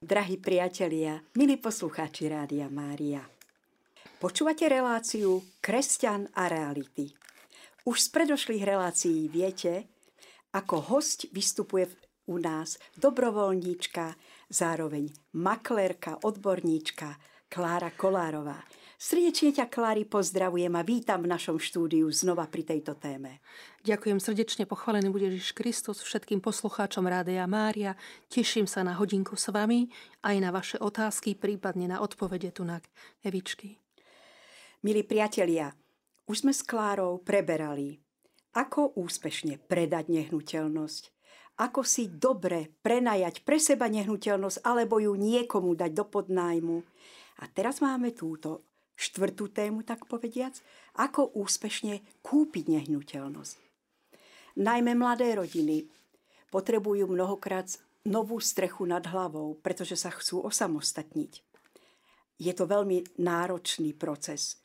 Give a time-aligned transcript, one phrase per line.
[0.00, 3.20] Drahí priatelia, milí poslucháči Rádia Mária.
[4.16, 7.12] Počúvate reláciu Kresťan a reality.
[7.84, 9.92] Už z predošlých relácií viete,
[10.56, 11.84] ako host vystupuje
[12.32, 14.16] u nás dobrovoľníčka,
[14.48, 17.20] zároveň maklérka, odborníčka
[17.52, 18.56] Klára Kolárová.
[19.00, 23.40] Srdečne ťa, Klári, pozdravujem a vítam v našom štúdiu znova pri tejto téme.
[23.80, 27.96] Ďakujem srdečne, pochválený bude Ježiš Kristus, všetkým poslucháčom Rádia Mária.
[28.28, 29.88] Teším sa na hodinku s vami,
[30.20, 32.76] aj na vaše otázky, prípadne na odpovede tu na
[33.24, 33.80] Evičky.
[34.84, 35.72] Milí priatelia,
[36.28, 37.96] už sme s Klárou preberali,
[38.52, 41.02] ako úspešne predať nehnuteľnosť,
[41.56, 46.84] ako si dobre prenajať pre seba nehnuteľnosť alebo ju niekomu dať do podnájmu.
[47.40, 48.68] A teraz máme túto
[49.00, 50.60] štvrtú tému, tak povediac,
[51.00, 53.56] ako úspešne kúpiť nehnuteľnosť.
[54.60, 55.88] Najmä mladé rodiny
[56.52, 57.64] potrebujú mnohokrát
[58.04, 61.40] novú strechu nad hlavou, pretože sa chcú osamostatniť.
[62.36, 64.60] Je to veľmi náročný proces.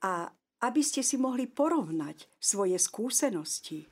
[0.00, 3.88] A aby ste si mohli porovnať svoje skúsenosti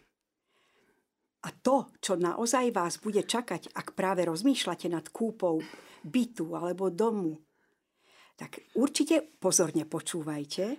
[1.47, 5.62] a to, čo naozaj vás bude čakať, ak práve rozmýšľate nad kúpou
[6.03, 7.38] bytu alebo domu,
[8.39, 10.78] tak určite pozorne počúvajte,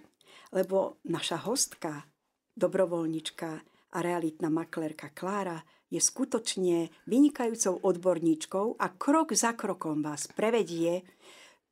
[0.56, 2.08] lebo naša hostka,
[2.56, 3.50] dobrovoľnička
[3.94, 5.60] a realitná maklérka Klára
[5.92, 11.04] je skutočne vynikajúcou odborníčkou a krok za krokom vás prevedie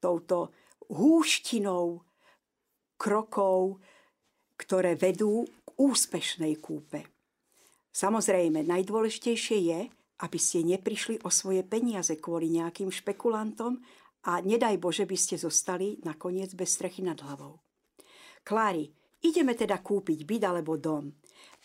[0.04, 0.52] touto
[0.92, 2.04] húštinou
[2.98, 3.80] krokov,
[4.58, 7.06] ktoré vedú k úspešnej kúpe.
[7.94, 9.80] Samozrejme, najdôležitejšie je,
[10.18, 13.78] aby ste neprišli o svoje peniaze kvôli nejakým špekulantom
[14.26, 17.62] a nedaj Bože by ste zostali nakoniec bez strechy nad hlavou.
[18.42, 18.90] Klári,
[19.22, 21.12] ideme teda kúpiť byt alebo dom.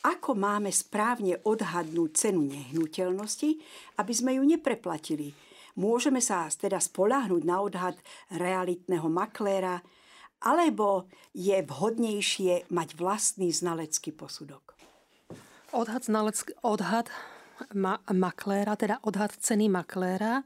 [0.03, 3.51] Ako máme správne odhadnúť cenu nehnuteľnosti,
[4.03, 5.31] aby sme ju nepreplatili?
[5.79, 7.97] Môžeme sa teda spoláhnuť na odhad
[8.35, 9.81] realitného makléra,
[10.43, 14.75] alebo je vhodnejšie mať vlastný znalecký posudok?
[15.73, 17.09] Odhad, znalec, odhad
[17.73, 20.43] ma, makléra, teda odhad ceny makléra,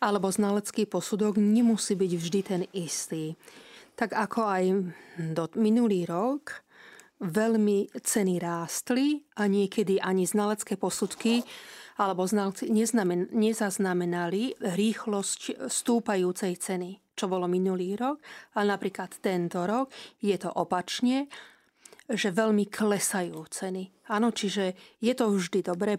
[0.00, 3.36] alebo znalecký posudok nemusí byť vždy ten istý.
[3.94, 4.64] Tak ako aj
[5.36, 6.64] do minulý rok
[7.20, 11.44] veľmi ceny rástli a niekedy ani znalecké posudky
[12.00, 18.24] alebo znalci neznamen, nezaznamenali rýchlosť stúpajúcej ceny, čo bolo minulý rok,
[18.56, 19.92] ale napríklad tento rok
[20.24, 21.28] je to opačne
[22.10, 24.10] že veľmi klesajú ceny.
[24.10, 25.94] Áno, čiže je to vždy dobré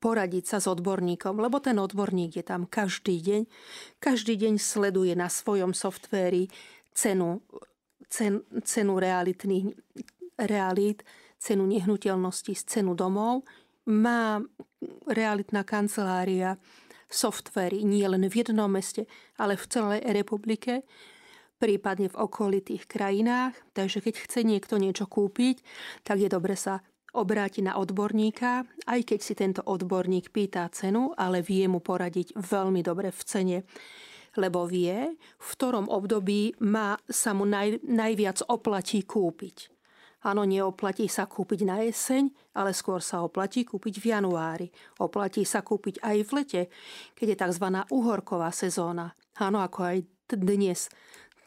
[0.00, 3.42] poradiť sa s odborníkom, lebo ten odborník je tam každý deň.
[4.00, 6.48] Každý deň sleduje na svojom softvéri
[6.96, 7.44] cenu,
[8.08, 9.76] cen, cenu realitných,
[10.40, 11.04] realít,
[11.36, 13.44] cenu nehnuteľnosti, cenu domov.
[13.84, 14.40] Má
[15.04, 16.56] realitná kancelária
[17.10, 19.04] softvery nie len v jednom meste,
[19.36, 20.86] ale v celej republike
[21.60, 23.52] prípadne v okolitých krajinách.
[23.76, 25.60] Takže keď chce niekto niečo kúpiť,
[26.02, 26.80] tak je dobre sa
[27.12, 32.80] obráti na odborníka, aj keď si tento odborník pýta cenu, ale vie mu poradiť veľmi
[32.80, 33.58] dobre v cene
[34.38, 39.74] lebo vie, v ktorom období má, sa mu naj, najviac oplatí kúpiť.
[40.20, 44.68] Áno, neoplatí sa kúpiť na jeseň, ale skôr sa oplatí kúpiť v januári.
[45.00, 46.62] Oplatí sa kúpiť aj v lete,
[47.16, 47.66] keď je tzv.
[47.88, 49.16] uhorková sezóna.
[49.40, 49.98] Áno, ako aj
[50.36, 50.92] dnes.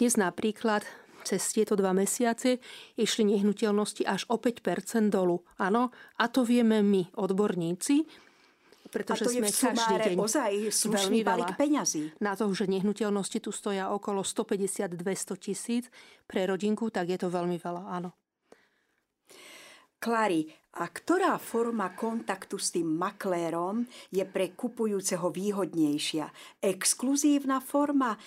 [0.03, 0.83] Dnes napríklad
[1.23, 2.59] cez tieto dva mesiace
[2.99, 5.47] išli nehnuteľnosti až o 5% dolu.
[5.55, 8.03] Áno, a to vieme my, odborníci,
[8.91, 12.19] pretože a to sme je v každý deň ozaj slušný balík peňazí.
[12.19, 14.99] Na to, že nehnuteľnosti tu stoja okolo 150-200
[15.39, 15.87] tisíc
[16.27, 18.11] pre rodinku, tak je to veľmi veľa, áno.
[20.03, 20.51] Klári,
[20.83, 26.59] a ktorá forma kontaktu s tým maklérom je pre kupujúceho výhodnejšia?
[26.59, 28.19] Exkluzívna forma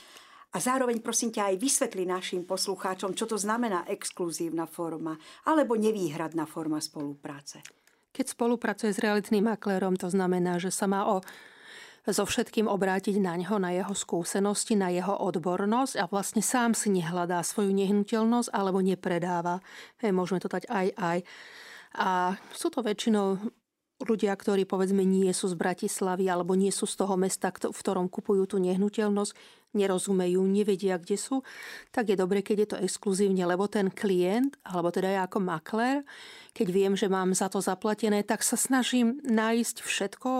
[0.57, 6.49] a zároveň prosím ťa aj vysvetli našim poslucháčom, čo to znamená exkluzívna forma alebo nevýhradná
[6.49, 7.61] forma spolupráce.
[8.17, 11.21] Keď spolupracuje s realitným maklérom, to znamená, že sa má o
[12.07, 16.95] so všetkým obrátiť na ňo, na jeho skúsenosti, na jeho odbornosť a vlastne sám si
[16.95, 19.59] nehľadá svoju nehnuteľnosť alebo nepredáva.
[19.99, 21.19] Hej, môžeme to dať aj aj.
[21.99, 23.43] A sú to väčšinou
[24.03, 28.13] ľudia, ktorí povedzme nie sú z Bratislavy alebo nie sú z toho mesta, v ktorom
[28.13, 29.33] kupujú tú nehnuteľnosť,
[29.73, 31.41] nerozumejú, nevedia, kde sú,
[31.93, 36.05] tak je dobre, keď je to exkluzívne, lebo ten klient, alebo teda ja ako makler,
[36.53, 40.31] keď viem, že mám za to zaplatené, tak sa snažím nájsť všetko,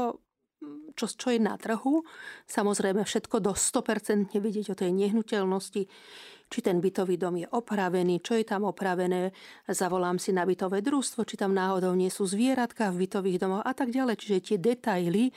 [0.97, 2.05] čo, čo je na trhu.
[2.49, 5.85] Samozrejme všetko do 100% vedieť o tej nehnuteľnosti,
[6.47, 9.35] či ten bytový dom je opravený, čo je tam opravené,
[9.67, 13.75] zavolám si na bytové družstvo, či tam náhodou nie sú zvieratka v bytových domoch a
[13.75, 14.15] tak ďalej.
[14.15, 15.35] Čiže tie detaily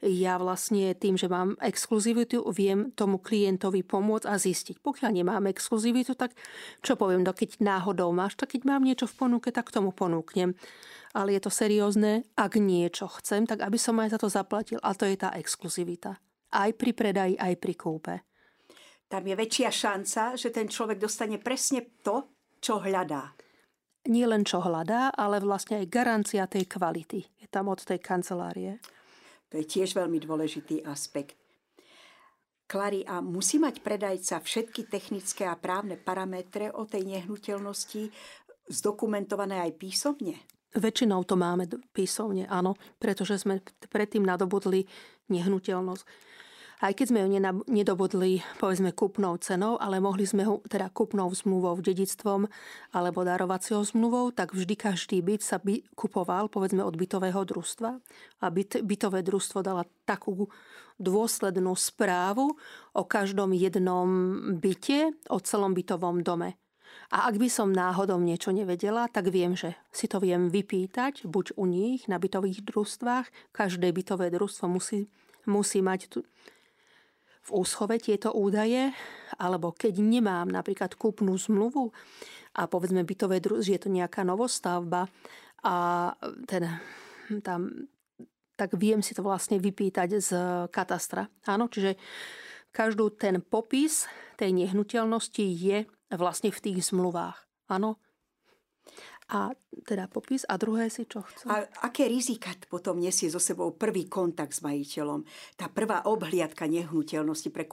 [0.00, 4.80] ja vlastne tým, že mám exkluzivitu, viem tomu klientovi pomôcť a zistiť.
[4.80, 6.32] Pokiaľ nemám exkluzivitu, tak
[6.80, 10.56] čo poviem, no keď náhodou máš, tak keď mám niečo v ponuke, tak tomu ponúknem.
[11.12, 14.80] Ale je to seriózne, ak niečo chcem, tak aby som aj za to zaplatil.
[14.80, 16.16] A to je tá exkluzivita.
[16.50, 18.14] Aj pri predaji, aj pri kúpe.
[19.10, 22.30] Tam je väčšia šanca, že ten človek dostane presne to,
[22.62, 23.34] čo hľadá.
[24.06, 27.20] Nie len čo hľadá, ale vlastne aj garancia tej kvality.
[27.42, 28.78] Je tam od tej kancelárie.
[29.50, 31.34] To je tiež veľmi dôležitý aspekt.
[32.70, 38.14] Klary, a musí mať predajca všetky technické a právne parametre o tej nehnuteľnosti
[38.70, 40.38] zdokumentované aj písomne?
[40.70, 43.58] Väčšinou to máme písomne, áno, pretože sme
[43.90, 44.86] predtým nadobudli
[45.34, 46.29] nehnuteľnosť
[46.80, 47.28] aj keď sme ju
[47.68, 52.48] nedobudli, povedzme, kúpnou cenou, ale mohli sme ho, teda kúpnou zmluvou, dedictvom
[52.96, 57.90] alebo darovacieho zmluvou, tak vždy každý byt sa by kupoval, povedzme, od bytového družstva.
[58.40, 60.48] A byt, bytové družstvo dala takú
[60.96, 62.56] dôslednú správu
[62.96, 64.08] o každom jednom
[64.56, 66.56] byte, o celom bytovom dome.
[67.10, 71.58] A ak by som náhodou niečo nevedela, tak viem, že si to viem vypýtať, buď
[71.58, 73.26] u nich na bytových družstvách.
[73.50, 75.10] Každé bytové družstvo musí,
[75.46, 76.18] musí mať tu,
[77.40, 78.92] v úschove tieto údaje,
[79.40, 81.88] alebo keď nemám napríklad kúpnu zmluvu
[82.58, 85.08] a povedzme bytové družstvo, je to nejaká novostavba
[85.64, 85.76] a
[86.44, 86.68] ten,
[87.40, 87.88] tam,
[88.56, 90.30] tak viem si to vlastne vypýtať z
[90.68, 91.28] katastra.
[91.48, 91.96] Áno, čiže
[92.70, 94.04] každú ten popis
[94.36, 97.38] tej nehnuteľnosti je vlastne v tých zmluvách.
[97.70, 98.02] Áno,
[99.30, 99.54] a
[99.86, 101.46] teda popis a druhé si čo chcú.
[101.46, 105.22] A aké rizika potom nesie so sebou prvý kontakt s majiteľom?
[105.54, 107.64] Tá prvá obhliadka nehnuteľnosti pre.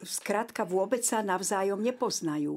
[0.00, 2.56] Skrátka vôbec sa navzájom nepoznajú.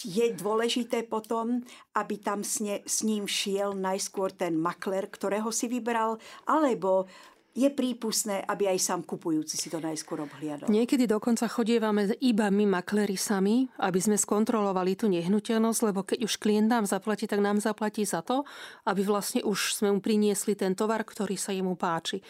[0.00, 1.60] Je dôležité potom,
[1.92, 6.16] aby tam s, ne, s ním šiel najskôr ten makler, ktorého si vybral,
[6.48, 7.04] alebo
[7.50, 10.70] je prípustné, aby aj sám kupujúci si to najskôr obhliadol.
[10.70, 16.38] Niekedy dokonca chodievame iba my makleri sami, aby sme skontrolovali tú nehnuteľnosť, lebo keď už
[16.38, 18.46] klient nám zaplatí, tak nám zaplatí za to,
[18.86, 22.22] aby vlastne už sme mu priniesli ten tovar, ktorý sa jemu páči.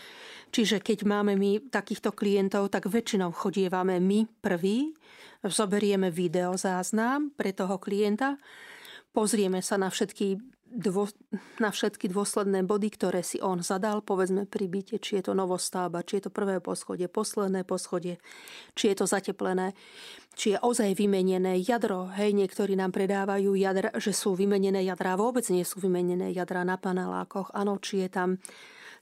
[0.51, 4.97] Čiže keď máme my takýchto klientov, tak väčšinou chodievame my prví,
[5.45, 8.41] zoberieme videozáznam pre toho klienta,
[9.13, 10.41] pozrieme sa na všetky
[10.71, 11.11] dvo,
[11.59, 16.07] na všetky dôsledné body, ktoré si on zadal, povedzme pri byte, či je to novostába,
[16.07, 18.23] či je to prvé poschodie, posledné poschodie,
[18.79, 19.75] či je to zateplené,
[20.39, 22.09] či je ozaj vymenené jadro.
[22.15, 26.79] Hej, niektorí nám predávajú jadra, že sú vymenené jadra, vôbec nie sú vymenené jadra na
[26.79, 27.51] panelákoch.
[27.51, 28.29] Áno, či je tam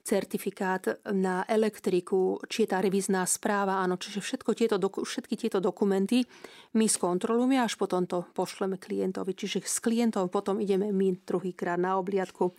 [0.08, 6.24] certifikát na elektriku, či je tá revízná správa, áno, čiže všetko tieto, všetky tieto dokumenty
[6.72, 9.36] my skontrolujeme až potom to pošleme klientovi.
[9.36, 12.56] Čiže s klientom potom ideme my druhýkrát na obliadku.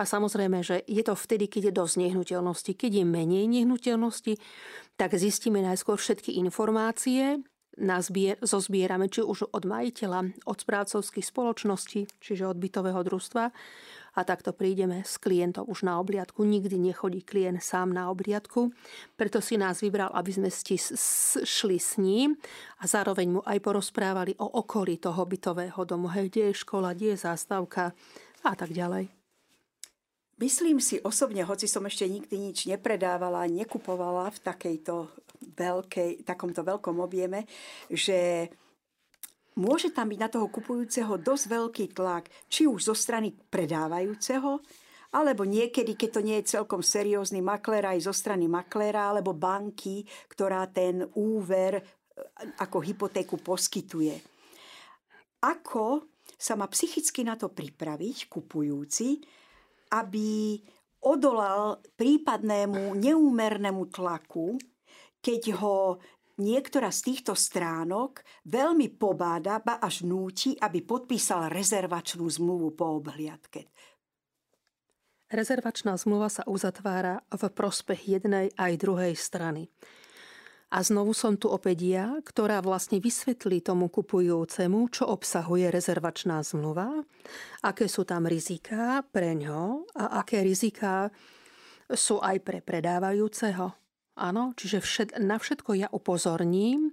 [0.00, 2.72] A samozrejme, že je to vtedy, keď je dosť nehnuteľnosti.
[2.72, 4.40] Keď je menej nehnuteľnosti,
[4.96, 7.44] tak zistíme najskôr všetky informácie,
[7.76, 13.52] nazbier, zozbierame či už od majiteľa, od správcovských spoločností, čiže od bytového družstva,
[14.14, 16.42] a takto prídeme s klientom už na obliadku.
[16.42, 18.74] Nikdy nechodí klient sám na obliadku,
[19.14, 20.48] preto si nás vybral, aby sme
[21.44, 22.34] šli s ním
[22.80, 27.14] a zároveň mu aj porozprávali o okolí toho bytového domu, hej, kde je škola, kde
[27.14, 27.94] je zástavka
[28.42, 29.12] a tak ďalej.
[30.40, 35.12] Myslím si osobne, hoci som ešte nikdy nič nepredávala, nekupovala v takejto
[35.52, 37.44] veľkej, takomto veľkom objeme,
[37.92, 38.48] že
[39.58, 44.62] môže tam byť na toho kupujúceho dosť veľký tlak, či už zo strany predávajúceho,
[45.10, 50.06] alebo niekedy, keď to nie je celkom seriózny maklér, aj zo strany makléra alebo banky,
[50.30, 51.82] ktorá ten úver e,
[52.62, 54.14] ako hypotéku poskytuje.
[55.42, 56.06] Ako
[56.38, 59.18] sa má psychicky na to pripraviť kupujúci,
[59.90, 60.60] aby
[61.02, 64.60] odolal prípadnému neúmernému tlaku,
[65.18, 65.98] keď ho
[66.40, 73.68] niektorá z týchto stránok veľmi pobáda, ba až núti, aby podpísal rezervačnú zmluvu po obhliadke.
[75.30, 79.70] Rezervačná zmluva sa uzatvára v prospech jednej aj druhej strany.
[80.70, 87.02] A znovu som tu opäť ja, ktorá vlastne vysvetlí tomu kupujúcemu, čo obsahuje rezervačná zmluva,
[87.62, 91.10] aké sú tam riziká pre ňo a aké riziká
[91.90, 93.79] sú aj pre predávajúceho.
[94.20, 96.92] Áno, čiže všet, na všetko ja upozorním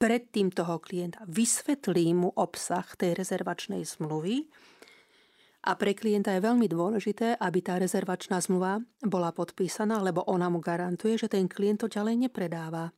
[0.00, 4.48] predtým toho klienta, vysvetlím mu obsah tej rezervačnej zmluvy
[5.62, 10.58] a pre klienta je veľmi dôležité, aby tá rezervačná zmluva bola podpísaná, lebo ona mu
[10.58, 12.90] garantuje, že ten klient to ďalej nepredáva.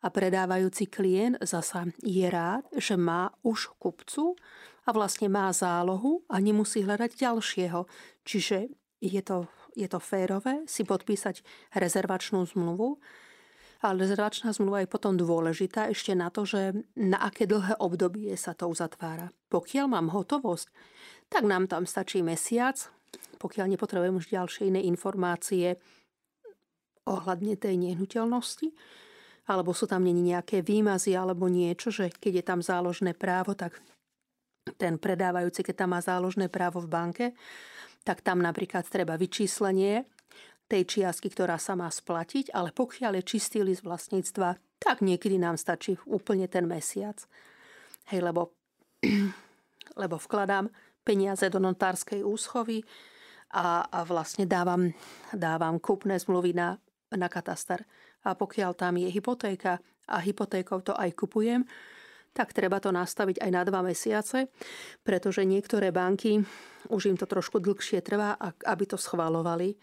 [0.00, 4.32] a predávajúci klient zasa je rád, že má už kupcu
[4.88, 7.84] a vlastne má zálohu a nemusí hľadať ďalšieho.
[8.24, 8.72] Čiže
[9.04, 9.44] je to,
[9.76, 11.42] je to férové si podpísať
[11.76, 12.98] rezervačnú zmluvu,
[13.80, 18.52] ale rezervačná zmluva je potom dôležitá ešte na to, že na aké dlhé obdobie sa
[18.52, 19.32] to uzatvára.
[19.48, 20.68] Pokiaľ mám hotovosť,
[21.32, 22.76] tak nám tam stačí mesiac,
[23.40, 25.80] pokiaľ nepotrebujem už ďalšie iné informácie
[27.08, 28.68] ohľadne tej nehnuteľnosti,
[29.48, 33.80] alebo sú tam není nejaké výmazy alebo niečo, že keď je tam záložné právo, tak
[34.76, 37.26] ten predávajúci, keď tam má záložné právo v banke,
[38.04, 40.08] tak tam napríklad treba vyčíslenie
[40.70, 45.58] tej čiastky, ktorá sa má splatiť, ale pokiaľ je čistý list vlastníctva, tak niekedy nám
[45.58, 47.18] stačí úplne ten mesiac.
[48.08, 48.54] Hej, lebo,
[50.02, 50.70] lebo vkladám
[51.02, 52.86] peniaze do notárskej úschovy
[53.50, 54.94] a, a vlastne dávam,
[55.34, 56.78] dávam kúpne zmluvy na,
[57.10, 57.82] na katastar.
[58.22, 61.66] A pokiaľ tam je hypotéka a hypotékou to aj kupujem,
[62.30, 64.48] tak treba to nastaviť aj na dva mesiace,
[65.02, 66.42] pretože niektoré banky,
[66.88, 69.74] už im to trošku dlhšie trvá, aby to schvalovali.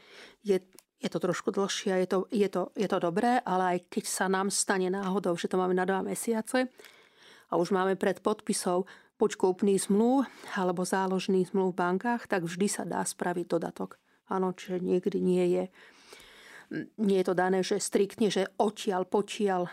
[0.41, 0.63] Je,
[0.97, 4.25] je to trošku dlhšie, je to, je, to, je to dobré, ale aj keď sa
[4.31, 6.71] nám stane náhodou, že to máme na dva mesiace
[7.51, 8.87] a už máme pred podpisov
[9.17, 13.97] buď kúpny zmluv alebo záložný zmluv v bankách, tak vždy sa dá spraviť dodatok.
[14.29, 15.63] Áno, čiže niekdy nie je,
[16.99, 19.71] nie je to dané, že striktne, že odtiaľ, potiaľ,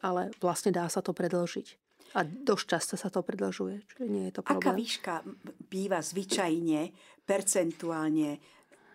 [0.00, 1.81] ale vlastne dá sa to predlžiť.
[2.12, 4.60] A dosť často sa to predlžuje, čiže nie je to problém.
[4.60, 5.14] Aká výška
[5.72, 6.92] býva zvyčajne,
[7.24, 8.36] percentuálne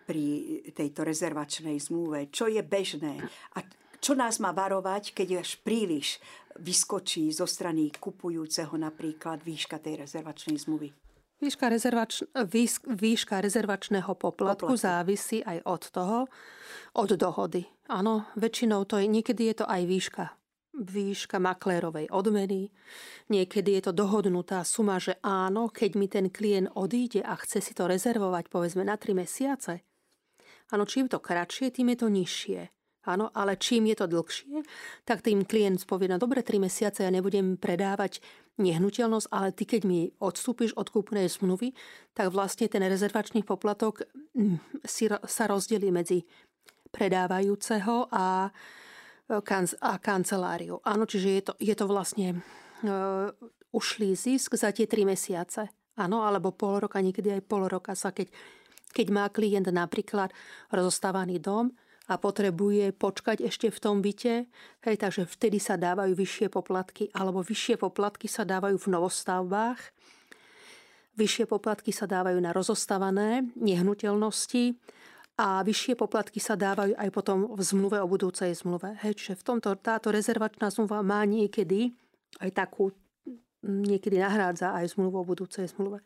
[0.06, 0.24] pri
[0.70, 2.30] tejto rezervačnej zmluve?
[2.30, 3.18] Čo je bežné?
[3.58, 3.66] A
[3.98, 6.22] čo nás má varovať, keď až príliš
[6.62, 10.94] vyskočí zo strany kupujúceho napríklad výška tej rezervačnej zmluvy?
[11.38, 16.18] Výška, rezervač, výš, výška rezervačného poplatku, poplatku závisí aj od toho,
[16.98, 17.62] od dohody.
[17.86, 20.37] Áno, väčšinou to je, niekedy je to aj výška
[20.78, 22.70] výška maklérovej odmeny.
[23.28, 27.72] Niekedy je to dohodnutá suma, že áno, keď mi ten klient odíde a chce si
[27.74, 29.82] to rezervovať povedzme na 3 mesiace.
[30.70, 32.60] Áno, čím to kratšie, tým je to nižšie.
[33.08, 34.60] Áno, ale čím je to dlhšie,
[35.08, 38.20] tak tým klient povie, no dobre, 3 mesiace ja nebudem predávať
[38.60, 41.72] nehnuteľnosť, ale ty keď mi odstúpiš od kúpnej zmluvy,
[42.12, 44.04] tak vlastne ten rezervačný poplatok
[44.36, 46.26] mm, si, sa rozdelí medzi
[46.92, 48.52] predávajúceho a
[49.28, 50.80] a kanceláriu.
[50.88, 52.40] Áno, čiže je to, je to vlastne
[52.84, 53.28] uh,
[53.76, 55.68] ušlý zisk za tie tri mesiace.
[55.98, 58.30] Áno, alebo pol roka, niekedy aj pol roka sa, keď,
[58.94, 60.32] keď má klient napríklad
[60.72, 61.74] rozostávaný dom
[62.08, 64.48] a potrebuje počkať ešte v tom byte,
[64.80, 69.80] hej, takže vtedy sa dávajú vyššie poplatky, alebo vyššie poplatky sa dávajú v novostavbách,
[71.18, 74.78] vyššie poplatky sa dávajú na rozostávané nehnuteľnosti,
[75.38, 78.98] a vyššie poplatky sa dávajú aj potom v zmluve o budúcej zmluve.
[79.06, 81.94] Hej, čiže v tomto táto rezervačná zmluva má niekedy
[82.42, 82.90] aj takú,
[83.62, 86.02] niekedy nahrádza aj zmluvu o budúcej zmluve.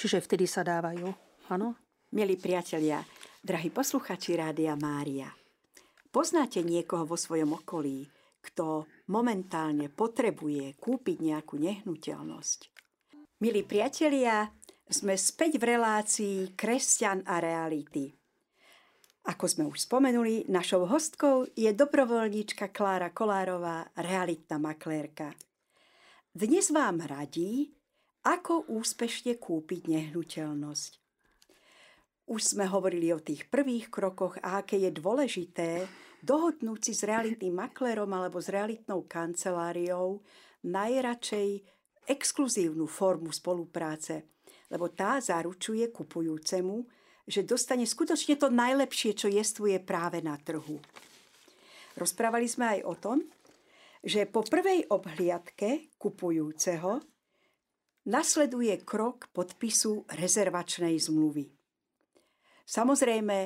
[0.00, 1.04] Čiže vtedy sa dávajú.
[1.52, 1.76] Áno?
[2.16, 3.04] Milí priatelia,
[3.44, 5.28] drahí posluchači Rádia Mária,
[6.08, 8.08] poznáte niekoho vo svojom okolí,
[8.40, 12.60] kto momentálne potrebuje kúpiť nejakú nehnuteľnosť?
[13.42, 14.48] Milí priatelia,
[14.86, 18.25] sme späť v relácii Kresťan a reality.
[19.26, 25.34] Ako sme už spomenuli, našou hostkou je dobrovoľníčka Klára Kolárová, realitná maklérka.
[26.30, 27.74] Dnes vám radí,
[28.22, 30.92] ako úspešne kúpiť nehnuteľnosť.
[32.30, 35.90] Už sme hovorili o tých prvých krokoch a aké je dôležité
[36.22, 40.22] dohodnúť si s realitným maklérom alebo s realitnou kanceláriou
[40.70, 41.66] najradšej
[42.06, 44.38] exkluzívnu formu spolupráce,
[44.70, 46.86] lebo tá zaručuje kupujúcemu,
[47.26, 50.78] že dostane skutočne to najlepšie, čo jestvuje práve na trhu.
[51.98, 53.18] Rozprávali sme aj o tom,
[54.06, 57.02] že po prvej obhliadke kupujúceho
[58.06, 61.50] nasleduje krok podpisu rezervačnej zmluvy.
[62.62, 63.38] Samozrejme,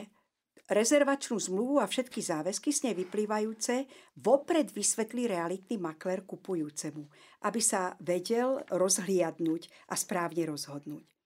[0.68, 3.88] rezervačnú zmluvu a všetky záväzky s nej vyplývajúce
[4.20, 7.02] vopred vysvetlí realitný makler kupujúcemu,
[7.48, 11.19] aby sa vedel rozhliadnúť a správne rozhodnúť.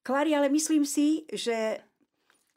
[0.00, 1.80] Klari, ale myslím si, že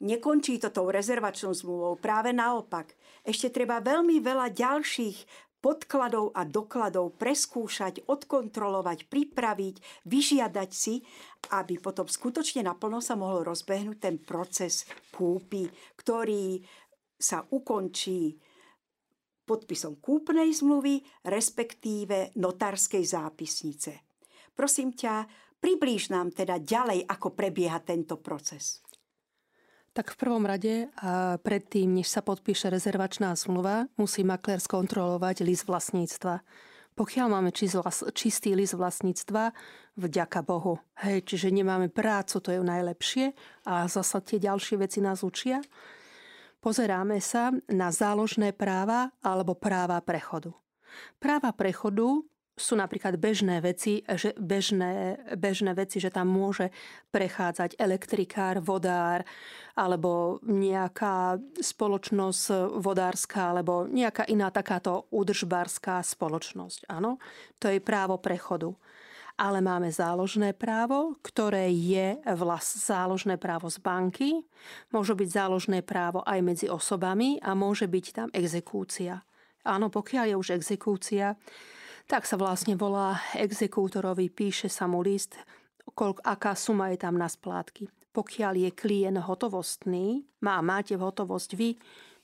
[0.00, 2.00] nekončí to tou rezervačnou zmluvou.
[2.00, 2.96] Práve naopak.
[3.24, 5.18] Ešte treba veľmi veľa ďalších
[5.64, 11.00] podkladov a dokladov preskúšať, odkontrolovať, pripraviť, vyžiadať si,
[11.56, 15.64] aby potom skutočne naplno sa mohol rozbehnúť ten proces kúpy,
[15.96, 16.60] ktorý
[17.16, 18.36] sa ukončí
[19.48, 23.92] podpisom kúpnej zmluvy, respektíve notárskej zápisnice.
[24.52, 25.24] Prosím ťa,
[25.64, 28.84] Priblíž nám teda ďalej, ako prebieha tento proces.
[29.96, 35.64] Tak v prvom rade, a predtým, než sa podpíše rezervačná zmluva, musí maklér skontrolovať list
[35.64, 36.44] vlastníctva.
[36.92, 37.50] Pokiaľ máme
[38.12, 39.56] čistý list vlastníctva,
[39.96, 40.76] vďaka Bohu.
[41.00, 43.32] Hej, čiže nemáme prácu, to je najlepšie
[43.64, 45.64] a zasa tie ďalšie veci nás učia.
[46.60, 50.52] Pozeráme sa na záložné práva alebo práva prechodu.
[51.16, 52.20] Práva prechodu
[52.54, 56.70] sú napríklad bežné veci, že bežné, bežné veci, že tam môže
[57.10, 59.26] prechádzať elektrikár, vodár
[59.74, 66.86] alebo nejaká spoločnosť vodárska alebo nejaká iná takáto údržbárska spoločnosť.
[66.86, 67.18] Áno,
[67.58, 68.70] to je právo prechodu.
[69.34, 74.30] Ale máme záložné právo, ktoré je vlast, záložné právo z banky,
[74.94, 79.26] môže byť záložné právo aj medzi osobami a môže byť tam exekúcia.
[79.66, 81.34] Áno, pokiaľ je už exekúcia,
[82.04, 85.40] tak sa vlastne volá exekútorovi, píše sa mu list,
[85.92, 87.88] koľko, aká suma je tam na splátky.
[88.14, 91.74] Pokiaľ je klient hotovostný, má, máte hotovosť vy,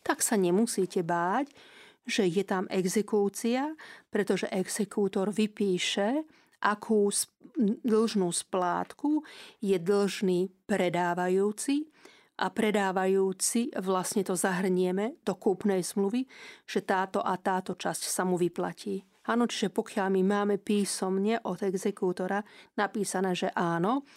[0.04, 1.50] tak sa nemusíte báť,
[2.06, 3.74] že je tam exekúcia,
[4.08, 6.24] pretože exekútor vypíše,
[6.60, 7.08] akú
[7.84, 9.24] dlžnú splátku
[9.60, 11.88] je dlžný predávajúci
[12.40, 16.24] a predávajúci vlastne to zahrnieme do kúpnej zmluvy,
[16.64, 19.09] že táto a táto časť sa mu vyplatí.
[19.28, 22.40] Áno, čiže pokiaľ my máme písomne od exekútora
[22.80, 24.08] napísané, že áno,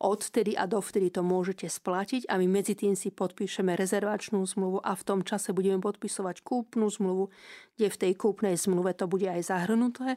[0.00, 4.96] odtedy a dovtedy to môžete splatiť a my medzi tým si podpíšeme rezervačnú zmluvu a
[4.96, 7.28] v tom čase budeme podpisovať kúpnu zmluvu,
[7.76, 10.16] kde v tej kúpnej zmluve to bude aj zahrnuté,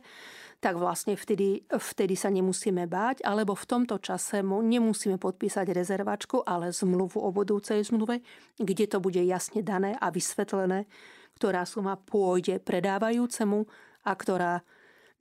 [0.63, 6.71] tak vlastne vtedy, vtedy sa nemusíme báť, alebo v tomto čase nemusíme podpísať rezervačku, ale
[6.71, 8.23] zmluvu o budúcej zmluve,
[8.55, 10.87] kde to bude jasne dané a vysvetlené,
[11.35, 13.67] ktorá suma pôjde predávajúcemu
[14.03, 14.63] a ktorá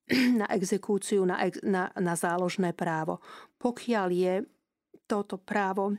[0.41, 3.23] na exekúciu, na, na, na záložné právo.
[3.59, 4.35] Pokiaľ je
[5.07, 5.95] toto právo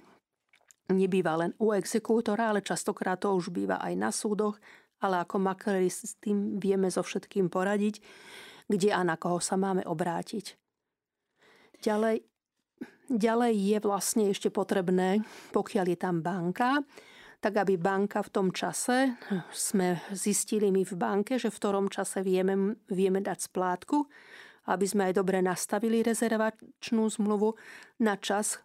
[0.91, 4.59] nebýva len u exekútora, ale častokrát to už býva aj na súdoch,
[4.99, 7.99] ale ako makleri s tým vieme so všetkým poradiť,
[8.67, 10.55] kde a na koho sa máme obrátiť.
[11.83, 12.23] Ďalej,
[13.11, 15.19] ďalej je vlastne ešte potrebné,
[15.51, 16.79] pokiaľ je tam banka,
[17.43, 19.19] tak aby banka v tom čase,
[19.51, 24.07] sme zistili my v banke, že v ktorom čase vieme, vieme dať splátku,
[24.71, 27.51] aby sme aj dobre nastavili rezervačnú zmluvu
[27.99, 28.63] na čas,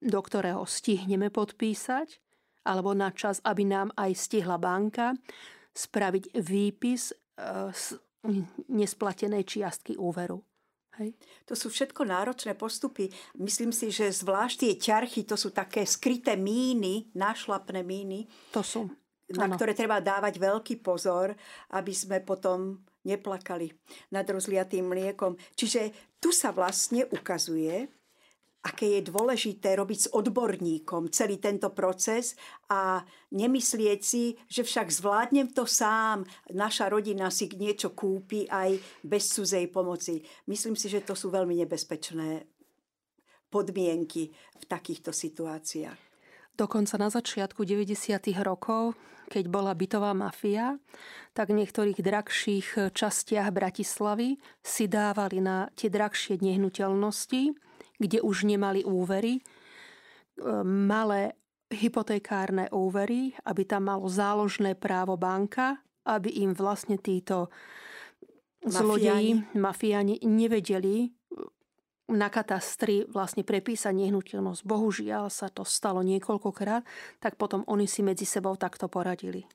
[0.00, 2.16] do ktorého stihneme podpísať,
[2.64, 5.12] alebo na čas, aby nám aj stihla banka
[5.76, 7.14] spraviť výpis e,
[7.76, 8.00] z
[8.72, 10.40] nesplatenej čiastky úveru.
[11.02, 11.18] Hej.
[11.50, 13.10] To sú všetko náročné postupy.
[13.34, 18.30] Myslím si, že zvlášť tie ťarchy, to sú také skryté míny, nášlapné míny.
[18.54, 18.86] To sú.
[19.34, 19.56] Na ano.
[19.56, 21.32] ktoré treba dávať veľký pozor,
[21.72, 23.72] aby sme potom neplakali
[24.12, 25.36] nad rozliatým mliekom.
[25.56, 27.88] Čiže tu sa vlastne ukazuje,
[28.64, 32.32] aké je dôležité robiť s odborníkom celý tento proces
[32.72, 33.04] a
[33.36, 39.68] nemyslieť si, že však zvládnem to sám, naša rodina si niečo kúpi aj bez cudzej
[39.68, 40.24] pomoci.
[40.48, 42.48] Myslím si, že to sú veľmi nebezpečné
[43.52, 46.00] podmienky v takýchto situáciách.
[46.56, 48.16] Dokonca na začiatku 90.
[48.40, 48.96] rokov,
[49.28, 50.78] keď bola bytová mafia,
[51.36, 57.63] tak v niektorých drahších častiach Bratislavy si dávali na tie drahšie nehnuteľnosti
[57.98, 59.42] kde už nemali úvery, e,
[60.64, 61.38] malé
[61.72, 67.48] hypotekárne úvery, aby tam malo záložné právo banka, aby im vlastne títo
[68.64, 71.12] zlodeji, mafiáni nevedeli
[72.12, 74.60] na katastri vlastne prepísať nehnuteľnosť.
[74.68, 76.84] Bohužiaľ sa to stalo niekoľkokrát,
[77.16, 79.48] tak potom oni si medzi sebou takto poradili.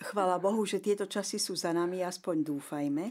[0.00, 3.04] Chvala Bohu, že tieto časy sú za nami, aspoň dúfajme.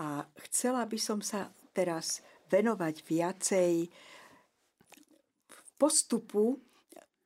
[0.00, 3.72] A chcela by som sa teraz venovať viacej
[5.78, 6.58] postupu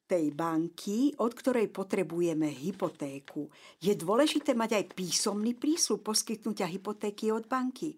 [0.05, 3.49] tej banky, od ktorej potrebujeme hypotéku.
[3.81, 7.97] Je dôležité mať aj písomný prísľub poskytnutia hypotéky od banky.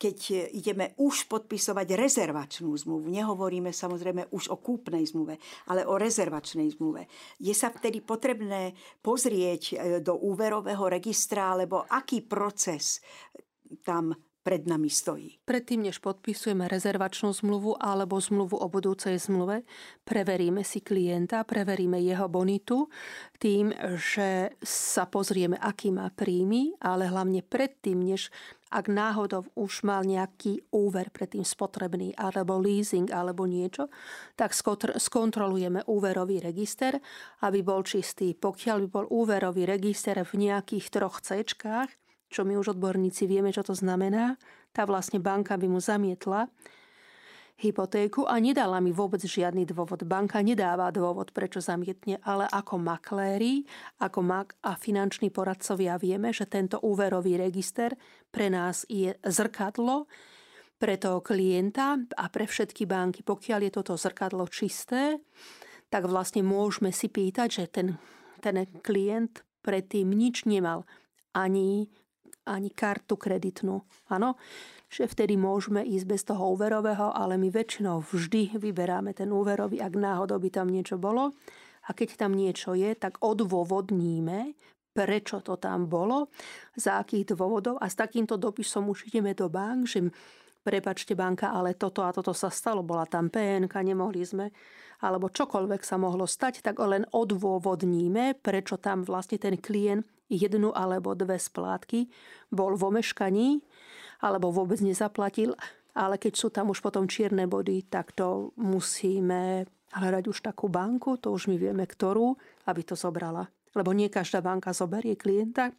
[0.00, 5.36] Keď ideme už podpisovať rezervačnú zmluvu, nehovoríme samozrejme už o kúpnej zmluve,
[5.68, 7.04] ale o rezervačnej zmluve.
[7.36, 8.72] Je sa vtedy potrebné
[9.04, 13.04] pozrieť e, do úverového registra, alebo aký proces
[13.84, 15.40] tam pred nami stojí.
[15.44, 19.68] Predtým, než podpisujeme rezervačnú zmluvu alebo zmluvu o budúcej zmluve,
[20.08, 22.88] preveríme si klienta, preveríme jeho bonitu
[23.36, 28.32] tým, že sa pozrieme, aký má príjmy, ale hlavne predtým, než
[28.70, 33.90] ak náhodou už mal nejaký úver predtým spotrebný, alebo leasing, alebo niečo,
[34.38, 34.54] tak
[34.94, 37.02] skontrolujeme úverový register,
[37.42, 38.30] aby bol čistý.
[38.38, 41.42] Pokiaľ by bol úverový register v nejakých troch C,
[42.30, 44.38] čo my už odborníci vieme, čo to znamená,
[44.70, 46.46] tá vlastne banka by mu zamietla
[47.60, 50.08] hypotéku a nedala mi vôbec žiadny dôvod.
[50.08, 53.68] Banka nedáva dôvod, prečo zamietne, ale ako makléri,
[54.00, 57.92] ako mak a finanční poradcovia vieme, že tento úverový register
[58.32, 60.08] pre nás je zrkadlo
[60.80, 63.20] pre toho klienta a pre všetky banky.
[63.20, 65.20] Pokiaľ je toto zrkadlo čisté,
[65.92, 68.00] tak vlastne môžeme si pýtať, že ten,
[68.40, 70.88] ten klient predtým nič nemal.
[71.36, 71.92] Ani,
[72.48, 73.84] ani kartu kreditnú.
[74.08, 74.36] Áno?
[74.90, 79.94] že vtedy môžeme ísť bez toho úverového, ale my väčšinou vždy vyberáme ten úverový, ak
[79.94, 81.30] náhodou by tam niečo bolo.
[81.86, 84.58] A keď tam niečo je, tak odôvodníme,
[84.90, 86.28] prečo to tam bolo,
[86.74, 87.78] za akých dôvodov.
[87.78, 90.10] A s takýmto dopisom už ideme do bank, že
[90.60, 94.50] prepačte banka, ale toto a toto sa stalo, bola tam PNK, nemohli sme,
[95.00, 101.18] alebo čokoľvek sa mohlo stať, tak len odôvodníme, prečo tam vlastne ten klient jednu alebo
[101.18, 102.06] dve splátky
[102.54, 103.60] bol vo meškaní
[104.22, 105.58] alebo vôbec nezaplatil.
[105.90, 111.18] Ale keď sú tam už potom čierne body, tak to musíme hľadať už takú banku,
[111.18, 112.38] to už my vieme ktorú,
[112.70, 113.50] aby to zobrala.
[113.74, 115.74] Lebo nie každá banka zoberie klienta,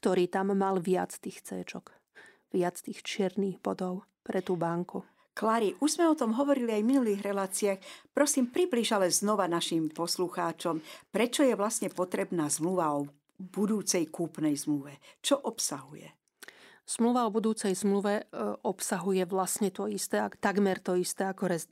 [0.00, 1.60] ktorý tam mal viac tých C,
[2.56, 5.04] viac tých čiernych bodov pre tú banku.
[5.34, 7.78] Klári, už sme o tom hovorili aj v minulých reláciách.
[8.14, 10.78] Prosím, približ ale znova našim poslucháčom,
[11.10, 14.98] prečo je vlastne potrebná zmluva o budúcej kúpnej zmluve.
[15.20, 16.12] Čo obsahuje?
[16.84, 18.24] Zmluva o budúcej zmluve e,
[18.60, 21.64] obsahuje vlastne to isté, takmer to isté ako, rez,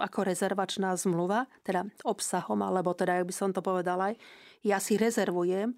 [0.00, 4.16] ako rezervačná zmluva, teda obsahom, alebo teda, jak by som to povedala
[4.62, 5.74] ja si rezervujem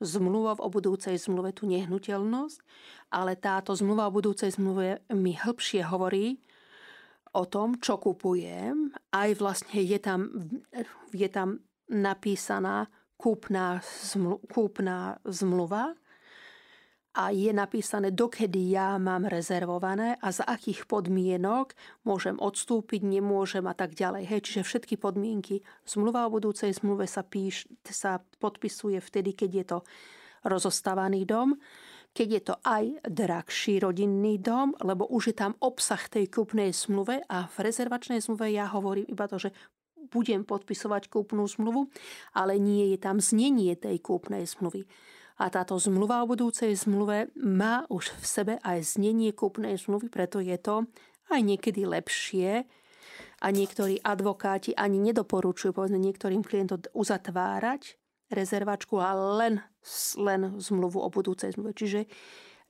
[0.00, 2.58] zmluva o budúcej zmluve tú nehnuteľnosť,
[3.12, 6.40] ale táto zmluva o budúcej zmluve mi hĺbšie hovorí
[7.36, 8.96] o tom, čo kupujem.
[9.12, 10.48] Aj vlastne je tam,
[11.12, 12.88] je tam napísaná
[13.20, 13.84] kúpna,
[14.48, 15.92] kúpna zmluva,
[17.10, 21.74] a je napísané, dokedy ja mám rezervované a za akých podmienok
[22.06, 24.30] môžem odstúpiť, nemôžem a tak ďalej.
[24.30, 25.58] Hej, čiže všetky podmienky.
[25.82, 29.78] Zmluva o budúcej zmluve sa, píš, sa podpisuje vtedy, keď je to
[30.46, 31.58] rozostávaný dom,
[32.14, 37.26] keď je to aj drahší rodinný dom, lebo už je tam obsah tej kúpnej zmluve
[37.26, 39.50] a v rezervačnej zmluve ja hovorím iba to, že
[40.08, 41.92] budem podpisovať kúpnu zmluvu,
[42.32, 44.88] ale nie je tam znenie tej kúpnej zmluvy.
[45.40, 50.40] A táto zmluva o budúcej zmluve má už v sebe aj znenie kúpnej zmluvy, preto
[50.40, 50.84] je to
[51.32, 52.68] aj niekedy lepšie
[53.40, 57.96] a niektorí advokáti ani nedoporučujú povedzme niektorým klientom uzatvárať
[58.28, 59.64] rezervačku a len,
[60.20, 61.72] len zmluvu o budúcej zmluve.
[61.72, 62.00] Čiže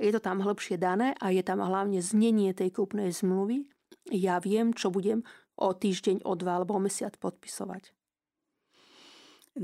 [0.00, 3.68] je to tam hĺbšie dané a je tam hlavne znenie tej kúpnej zmluvy.
[4.08, 7.90] Ja viem, čo budem o týždeň, o dva alebo o mesiac podpisovať.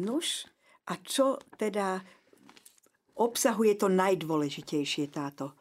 [0.00, 0.48] Nuž,
[0.90, 2.02] a čo teda
[3.16, 5.54] obsahuje to najdôležitejšie táto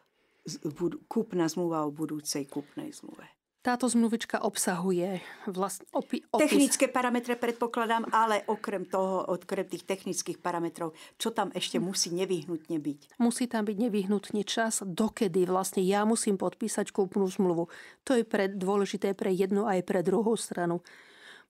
[1.10, 3.35] kúpna zmluva o budúcej kúpnej zmluve.
[3.66, 6.54] Táto zmluvička obsahuje vlast, opi, opis.
[6.54, 12.78] Technické parametre predpokladám, ale okrem toho, okrem tých technických parametrov, čo tam ešte musí nevyhnutne
[12.78, 13.18] byť?
[13.18, 17.66] Musí tam byť nevyhnutne čas, dokedy vlastne ja musím podpísať kúpnu zmluvu.
[18.06, 20.86] To je pre, dôležité pre jednu aj pre druhú stranu.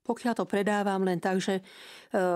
[0.08, 1.62] Pokiaľ to predávam len tak, že e,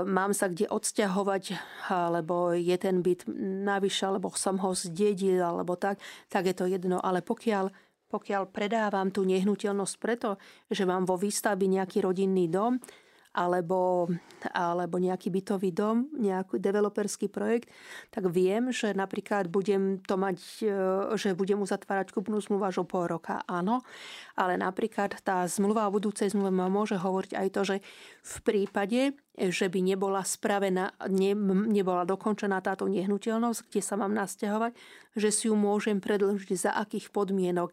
[0.04, 1.56] mám sa kde odsťahovať,
[1.88, 3.24] alebo je ten byt
[3.64, 7.00] navyše, alebo som ho zdedil, alebo tak, tak je to jedno.
[7.00, 7.72] Ale pokiaľ,
[8.10, 12.82] pokiaľ predávam tú nehnuteľnosť preto, že mám vo výstavbi nejaký rodinný dom,
[13.30, 14.10] alebo,
[14.50, 17.70] alebo nejaký bytový dom, nejaký developerský projekt,
[18.10, 20.74] tak viem, že napríklad budem to mať, e,
[21.14, 23.86] že budem uzatvárať kupnú zmluvu až o pol roka, áno.
[24.34, 27.76] Ale napríklad tá zmluva o budúcej zmluve ma môže hovoriť aj to, že
[28.20, 31.32] v prípade, že by nebola spravená, ne,
[31.70, 34.74] nebola dokončená táto nehnuteľnosť, kde sa mám nasťahovať,
[35.16, 37.72] že si ju môžem predlžiť za akých podmienok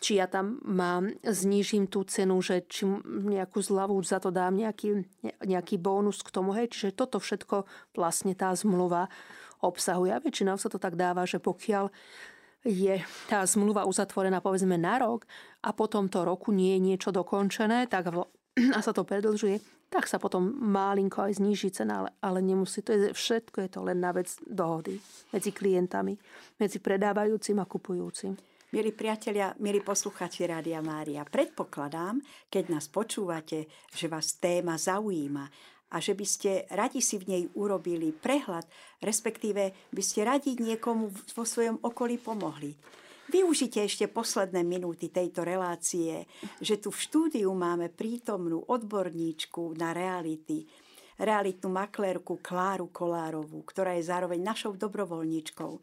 [0.00, 5.04] či ja tam mám, znížim tú cenu, že či nejakú zľavu za to dám nejaký,
[5.44, 6.56] nejaký bónus k tomu.
[6.56, 9.12] Hej, čiže toto všetko vlastne tá zmluva
[9.60, 10.16] obsahuje.
[10.16, 11.92] A väčšinou sa to tak dáva, že pokiaľ
[12.64, 15.24] je tá zmluva uzatvorená povedzme na rok
[15.64, 18.24] a po tomto roku nie je niečo dokončené tak v,
[18.76, 22.84] a sa to predlžuje, tak sa potom málinko aj zníži cena, ale, ale nemusí.
[22.84, 25.00] To je, všetko je to len na vec dohody
[25.32, 26.14] medzi klientami,
[26.60, 28.49] medzi predávajúcim a kupujúcim.
[28.70, 35.42] Milí priatelia, milí posluchači Rádia Mária, predpokladám, keď nás počúvate, že vás téma zaujíma
[35.90, 38.62] a že by ste radi si v nej urobili prehľad,
[39.02, 42.70] respektíve by ste radi niekomu vo svojom okolí pomohli.
[43.34, 46.30] Využite ešte posledné minúty tejto relácie,
[46.62, 50.62] že tu v štúdiu máme prítomnú odborníčku na reality,
[51.18, 55.74] realitnú maklérku Kláru Kolárovú, ktorá je zároveň našou dobrovoľníčkou.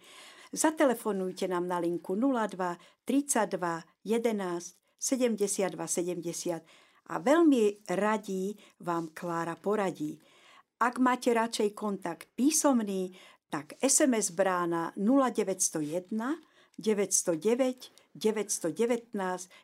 [0.51, 6.63] Zatelefonujte nám na linku 02 32 11 72 70
[7.07, 10.19] a veľmi radí vám Klára poradí.
[10.77, 13.15] Ak máte radšej kontakt písomný,
[13.49, 16.11] tak SMS brána 0901
[16.77, 19.13] 909 919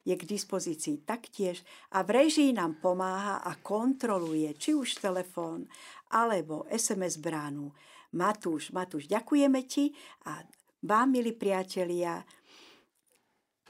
[0.05, 5.65] je k dispozícii taktiež a v režii nám pomáha a kontroluje či už telefón
[6.13, 7.73] alebo SMS bránu.
[8.13, 9.89] Matúš, Matúš, ďakujeme ti
[10.29, 10.45] a
[10.83, 12.19] vám, milí priatelia,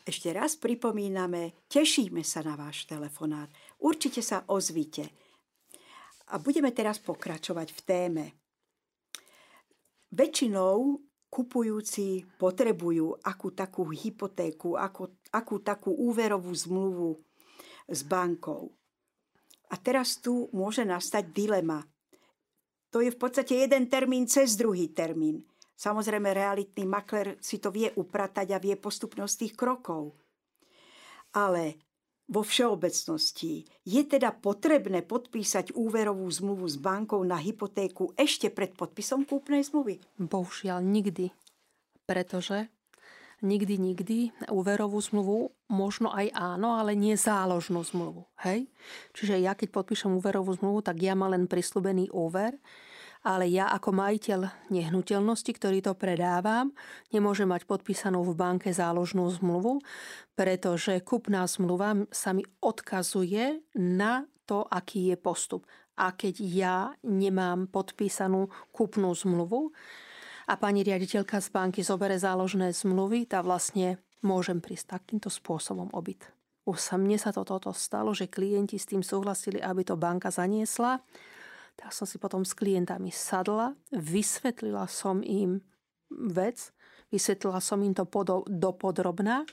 [0.04, 3.48] ešte raz pripomíname, tešíme sa na váš telefonát.
[3.80, 5.08] Určite sa ozvite.
[6.34, 8.26] A budeme teraz pokračovať v téme.
[10.12, 11.00] Väčšinou
[11.32, 17.24] kupujúci potrebujú akú takú hypotéku, akú, akú takú úverovú zmluvu
[17.88, 18.76] s bankou.
[19.72, 21.82] A teraz tu môže nastať dilema.
[22.94, 25.42] To je v podstate jeden termín cez druhý termín.
[25.74, 30.14] Samozrejme, realitný makler si to vie upratať a vie postupnosť tých krokov.
[31.34, 31.82] Ale
[32.30, 39.28] vo všeobecnosti je teda potrebné podpísať úverovú zmluvu s bankou na hypotéku ešte pred podpisom
[39.28, 40.00] kúpnej zmluvy?
[40.22, 41.36] Bohužiaľ nikdy.
[42.08, 42.72] Pretože
[43.44, 48.24] nikdy, nikdy úverovú zmluvu možno aj áno, ale nie záložnú zmluvu.
[48.48, 48.72] Hej?
[49.12, 52.56] Čiže ja keď podpíšem úverovú zmluvu, tak ja mám len prislúbený úver
[53.24, 56.76] ale ja ako majiteľ nehnuteľnosti, ktorý to predávam,
[57.16, 59.80] nemôžem mať podpísanú v banke záložnú zmluvu,
[60.36, 65.64] pretože kupná zmluva sa mi odkazuje na to, aký je postup.
[65.96, 69.72] A keď ja nemám podpísanú kupnú zmluvu
[70.52, 76.28] a pani riaditeľka z banky zobere záložné zmluvy, tá vlastne môžem prísť takýmto spôsobom obyt.
[76.64, 80.32] Už sa mne sa to toto stalo, že klienti s tým súhlasili, aby to banka
[80.32, 81.00] zaniesla
[81.76, 85.62] tak som si potom s klientami sadla, vysvetlila som im
[86.10, 86.70] vec,
[87.10, 88.06] vysvetlila som im to
[88.50, 89.46] dopodrobná,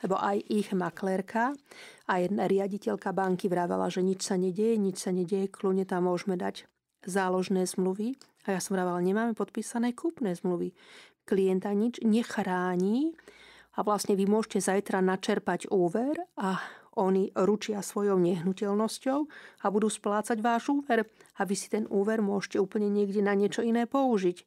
[0.00, 1.52] lebo aj ich maklérka,
[2.08, 6.64] aj riaditeľka banky vravela, že nič sa nedieje, nič sa nedieje, kľudne tam môžeme dať
[7.04, 8.16] záložné zmluvy.
[8.48, 10.72] A ja som vravela, nemáme podpísané kúpne zmluvy.
[11.28, 13.12] Klienta nič nechráni
[13.76, 16.58] a vlastne vy môžete zajtra načerpať úver a
[16.98, 19.18] oni ručia svojou nehnuteľnosťou
[19.62, 21.06] a budú splácať váš úver.
[21.38, 24.42] A vy si ten úver môžete úplne niekde na niečo iné použiť.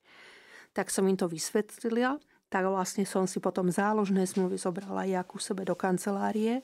[0.75, 2.19] Tak som im to vysvetlila,
[2.51, 6.62] tak vlastne som si potom záložné zmluvy zobrala ja ku sebe do kancelárie,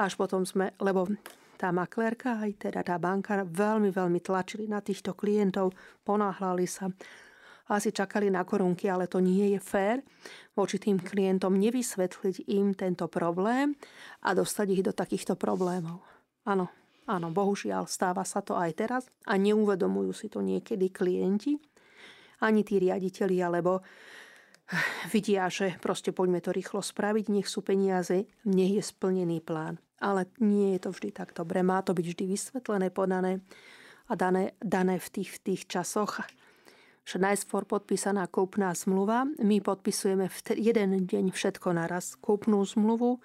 [0.00, 1.06] až potom sme, lebo
[1.60, 5.76] tá maklérka aj teda tá banka veľmi, veľmi tlačili na týchto klientov,
[6.08, 6.88] ponáhľali sa,
[7.70, 10.02] asi čakali na korunky, ale to nie je fér
[10.58, 13.78] voči tým klientom nevysvetliť im tento problém
[14.26, 16.02] a dostať ich do takýchto problémov.
[16.44, 16.68] Áno,
[17.06, 21.56] áno, bohužiaľ stáva sa to aj teraz a neuvedomujú si to niekedy klienti,
[22.40, 23.84] ani tí riaditeľi, alebo
[25.12, 29.78] vidia, že proste poďme to rýchlo spraviť, nech sú peniaze, nech je splnený plán.
[30.00, 31.60] Ale nie je to vždy tak dobre.
[31.60, 33.44] Má to byť vždy vysvetlené, podané
[34.08, 36.24] a dané, dané v tých, v tých časoch
[37.10, 42.14] že najskôr podpísaná kúpná zmluva, my podpisujeme v jeden deň všetko naraz.
[42.22, 43.18] Kúpnú zmluvu,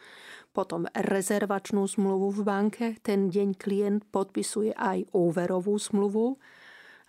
[0.58, 6.42] potom rezervačnú zmluvu v banke, ten deň klient podpisuje aj úverovú zmluvu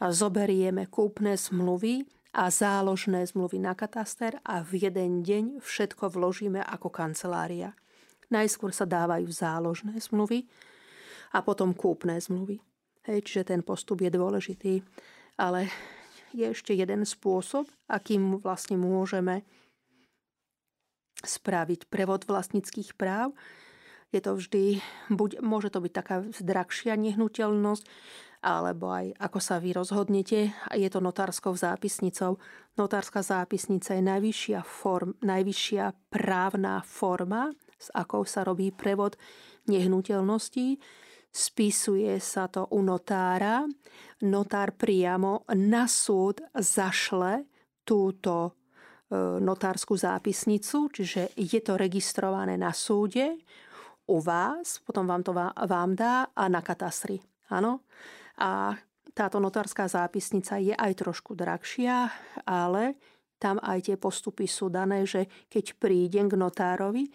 [0.04, 2.04] a zoberieme kúpne zmluvy
[2.36, 7.72] a záložné zmluvy na kataster a v jeden deň všetko vložíme ako kancelária.
[8.28, 10.44] Najskôr sa dávajú záložné zmluvy
[11.32, 12.60] a potom kúpne zmluvy.
[13.08, 14.84] Hej, čiže ten postup je dôležitý,
[15.40, 15.72] ale
[16.36, 19.40] je ešte jeden spôsob, akým vlastne môžeme
[21.24, 23.32] spraviť prevod vlastnických práv.
[24.12, 27.84] Je to vždy, buď, môže to byť taká drahšia nehnuteľnosť,
[28.44, 32.38] alebo aj ako sa vy rozhodnete, je to notárskou zápisnicou.
[32.76, 39.16] Notárska zápisnica je najvyššia, form, najvyššia právna forma, s akou sa robí prevod
[39.66, 40.78] nehnuteľností
[41.36, 43.68] spisuje sa to u notára,
[44.24, 47.44] notár priamo na súd zašle
[47.84, 48.50] túto e,
[49.44, 53.36] notárskú zápisnicu, čiže je to registrované na súde
[54.08, 57.20] u vás, potom vám to vám dá a na katastri.
[57.52, 57.84] Áno.
[58.40, 58.72] A
[59.12, 62.08] táto notárska zápisnica je aj trošku drahšia,
[62.48, 62.96] ale
[63.36, 67.12] tam aj tie postupy sú dané, že keď prídem k notárovi,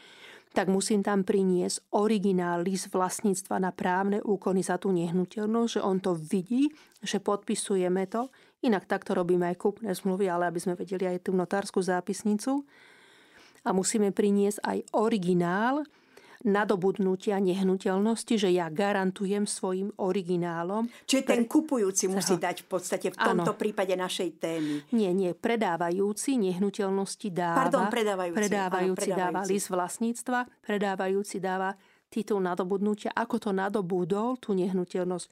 [0.51, 6.03] tak musím tam priniesť originál list vlastníctva na právne úkony za tú nehnuteľnosť, že on
[6.03, 6.67] to vidí,
[6.99, 8.27] že podpisujeme to.
[8.67, 12.67] Inak takto robíme aj kúpne zmluvy, ale aby sme vedeli aj tú notárskú zápisnicu.
[13.63, 15.87] A musíme priniesť aj originál
[16.41, 20.89] nadobudnutia nehnuteľnosti, že ja garantujem svojim originálom.
[21.05, 23.59] Čiže ten kupujúci musí dať v podstate v tomto ano.
[23.59, 24.81] prípade našej témy.
[24.93, 25.33] Nie, nie.
[25.37, 27.69] Predávajúci nehnuteľnosti dáva...
[27.69, 28.37] Pardon, predávajúci.
[28.37, 29.21] Predávajúci, ano, predávajúci.
[29.21, 31.69] dáva list vlastníctva, predávajúci dáva
[32.11, 35.27] titul nadobudnutia, ako to nadobudol, tú nehnuteľnosť.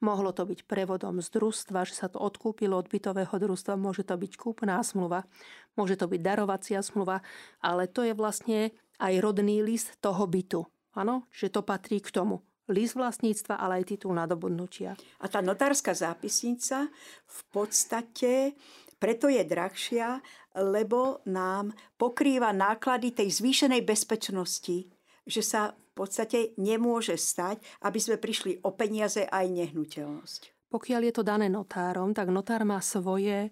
[0.00, 4.16] Mohlo to byť prevodom z družstva, že sa to odkúpilo od bytového družstva, môže to
[4.16, 5.28] byť kúpná zmluva,
[5.76, 7.20] môže to byť darovacia zmluva,
[7.60, 10.62] ale to je vlastne aj rodný list toho bytu.
[10.94, 12.44] Áno, že to patrí k tomu.
[12.70, 14.94] List vlastníctva, ale aj titul nadobudnutia.
[15.18, 16.86] A tá notárska zápisnica
[17.26, 18.54] v podstate
[19.00, 20.20] preto je drahšia,
[20.60, 24.92] lebo nám pokrýva náklady tej zvýšenej bezpečnosti,
[25.24, 30.40] že sa v podstate nemôže stať, aby sme prišli o peniaze aj nehnuteľnosť.
[30.70, 33.50] Pokiaľ je to dané notárom, tak notár má svoje,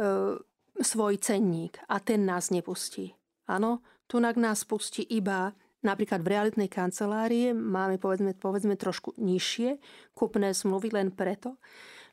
[0.00, 0.06] e,
[0.80, 3.14] svoj cenník a ten nás nepustí.
[3.46, 5.54] Áno, tu nás pustí iba
[5.86, 9.78] napríklad v realitnej kancelárii máme povedzme, povedzme trošku nižšie
[10.18, 11.62] kupné zmluvy len preto,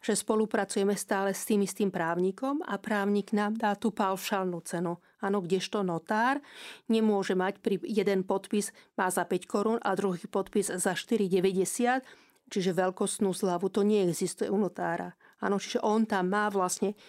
[0.03, 4.99] že spolupracujeme stále s tým istým právnikom a právnik nám dá tú paušálnu cenu.
[5.23, 6.43] Áno, kdežto notár
[6.91, 12.03] nemôže mať pri jeden podpis má za 5 korún a druhý podpis za 4,90,
[12.51, 13.71] čiže veľkostnú zľavu.
[13.71, 15.15] To neexistuje u notára.
[15.39, 16.99] Áno, čiže on tam má vlastne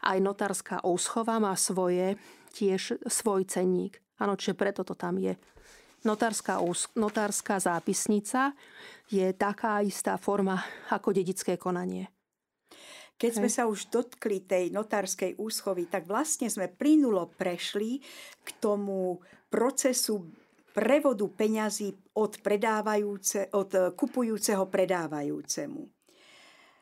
[0.00, 2.16] aj notárska úschova, má svoje,
[2.56, 4.00] tiež svoj cenník.
[4.20, 5.32] Áno, čiže preto to tam je.
[6.04, 6.60] Notárska,
[6.96, 8.56] notárska zápisnica
[9.12, 10.56] je taká istá forma
[10.88, 12.08] ako dedické konanie.
[13.20, 18.00] Keď sme sa už dotkli tej notárskej úschovy, tak vlastne sme plynulo prešli
[18.40, 19.20] k tomu
[19.52, 20.24] procesu
[20.72, 22.40] prevodu peňazí od,
[23.52, 25.99] od kupujúceho predávajúcemu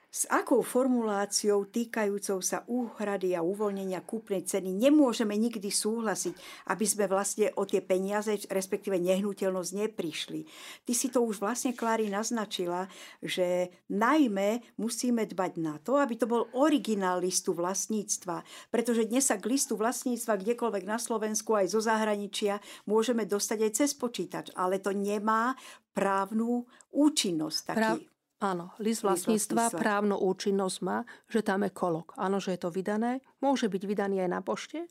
[0.08, 6.32] s akou formuláciou týkajúcou sa úhrady a uvoľnenia kúpnej ceny nemôžeme nikdy súhlasiť,
[6.72, 10.48] aby sme vlastne o tie peniaze, respektíve nehnuteľnosť neprišli.
[10.88, 12.88] Ty si to už vlastne, Klári, naznačila,
[13.20, 19.36] že najmä musíme dbať na to, aby to bol originál listu vlastníctva, pretože dnes sa
[19.36, 24.80] k listu vlastníctva kdekoľvek na Slovensku aj zo zahraničia môžeme dostať aj cez počítač, ale
[24.80, 25.52] to nemá
[25.92, 26.64] právnu
[26.96, 27.60] účinnosť.
[27.68, 27.76] Taký.
[27.76, 32.14] Prav, Áno, list vlastníctva, právnu účinnosť má, že tam je kolok.
[32.14, 33.18] Áno, že je to vydané.
[33.42, 34.86] Môže byť vydaný aj na pošte.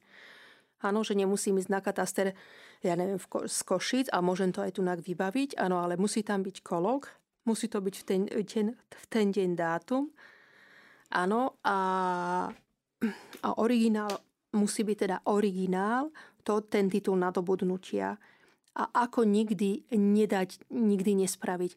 [0.84, 2.36] Áno, že nemusím ísť na kataster,
[2.84, 5.56] ja neviem, Ko- z Košic a môžem to aj tu vybaviť.
[5.58, 7.08] Áno, ale musí tam byť kolok.
[7.48, 10.12] Musí to byť v ten, ten, v ten deň dátum.
[11.16, 11.80] Áno, a,
[13.42, 16.10] a originál musí byť teda originál,
[16.42, 18.16] to ten titul nadobudnutia.
[18.78, 21.74] A ako nikdy nedať, nikdy nespraviť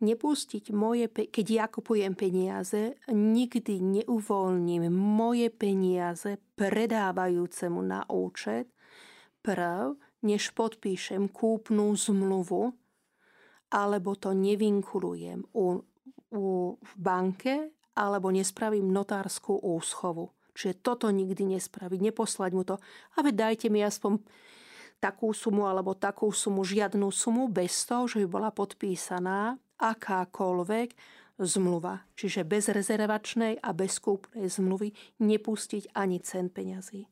[0.00, 8.68] nepustiť moje, keď ja kupujem peniaze, nikdy neuvoľním moje peniaze predávajúcemu na účet
[9.40, 12.74] prv, než podpíšem kúpnú zmluvu,
[13.72, 15.80] alebo to nevinkulujem u,
[16.34, 16.44] u,
[16.76, 20.36] v banke, alebo nespravím notárskú úschovu.
[20.56, 22.76] Čiže toto nikdy nespraviť, neposlať mu to.
[23.16, 24.20] A veď dajte mi aspoň
[24.96, 30.88] takú sumu alebo takú sumu, žiadnu sumu, bez toho, že by bola podpísaná akákoľvek
[31.36, 32.08] zmluva.
[32.16, 37.04] Čiže bez rezervačnej a bez kúpnej zmluvy nepustiť ani cen peňazí.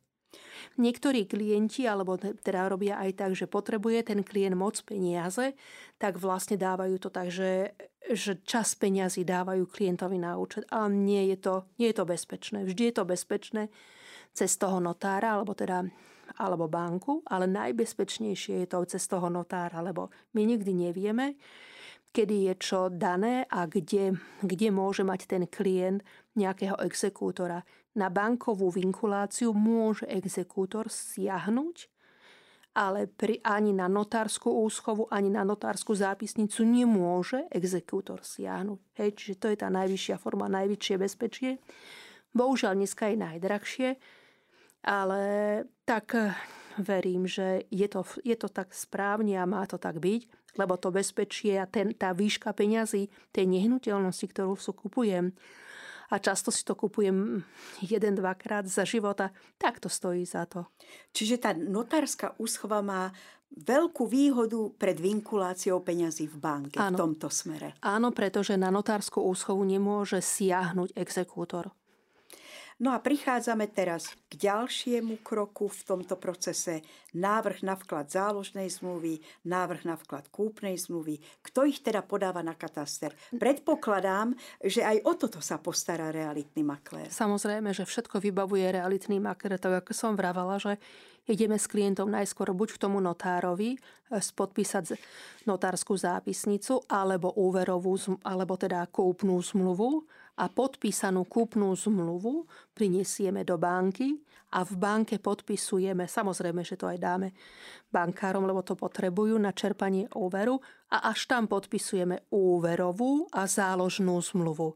[0.81, 5.55] Niektorí klienti, alebo teda robia aj tak, že potrebuje ten klient moc peniaze,
[6.01, 7.79] tak vlastne dávajú to tak, že,
[8.11, 10.67] že čas peňazí dávajú klientovi na účet.
[10.75, 12.67] Ale nie je, to, nie je to bezpečné.
[12.67, 13.63] Vždy je to bezpečné
[14.35, 15.87] cez toho notára, alebo teda
[16.41, 21.37] alebo banku, ale najbezpečnejšie je to cez toho notára, lebo my nikdy nevieme,
[22.15, 26.07] kedy je čo dané a kde, kde môže mať ten klient
[26.39, 27.67] nejakého exekútora.
[27.99, 31.91] Na bankovú vinkuláciu môže exekútor siahnuť,
[32.75, 38.79] ale pri, ani na notárskú úschovu, ani na notárskú zápisnicu nemôže exekútor siahnuť.
[38.99, 41.51] Hej, čiže to je tá najvyššia forma, najvyššie bezpečie.
[42.35, 43.89] Bohužiaľ dneska je najdrahšie,
[44.91, 45.23] ale
[45.87, 46.19] tak
[46.83, 50.95] verím, že je to, je to tak správne a má to tak byť, lebo to
[50.95, 55.35] bezpečie a ten, tá výška peňazí, tej nehnuteľnosti, ktorú sú kupujem,
[56.13, 57.43] a často si to kupujem
[57.81, 60.69] jeden, dvakrát za života, tak to stojí za to.
[61.17, 63.09] Čiže tá notárska úschova má
[63.55, 66.99] veľkú výhodu pred vinkuláciou peňazí v banke Áno.
[66.99, 67.79] v tomto smere.
[67.87, 71.71] Áno, pretože na notárskú úschovu nemôže siahnuť exekútor.
[72.85, 76.85] No a prichádzame teraz k ďalšiemu kroku v tomto procese.
[77.17, 81.17] Návrh na vklad záložnej zmluvy, návrh na vklad kúpnej zmluvy.
[81.41, 83.17] Kto ich teda podáva na kataster?
[83.33, 87.09] Predpokladám, že aj o toto sa postará realitný maklér.
[87.09, 90.77] Samozrejme, že všetko vybavuje realitný maklér, tak ako som vravala, že
[91.25, 95.01] ideme s klientom najskôr buď k tomu notárovi, eh, podpísať
[95.49, 100.05] notárskú zápisnicu, alebo úverovú, alebo teda kúpnú zmluvu,
[100.35, 104.19] a podpísanú kúpnú zmluvu prinesieme do banky
[104.55, 107.29] a v banke podpisujeme, samozrejme, že to aj dáme
[107.91, 110.59] bankárom, lebo to potrebujú na čerpanie úveru
[110.91, 114.75] a až tam podpisujeme úverovú a záložnú zmluvu.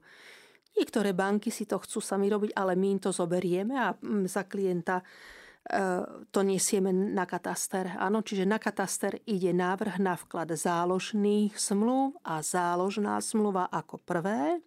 [0.78, 4.46] Niektoré banky si to chcú sami robiť, ale my im to zoberieme a mm, za
[4.46, 5.02] klienta
[5.68, 5.80] E,
[6.32, 7.92] to nesieme na kataster.
[8.00, 14.64] Áno, čiže na kataster ide návrh na vklad záložných zmluv a záložná zmluva ako prvé.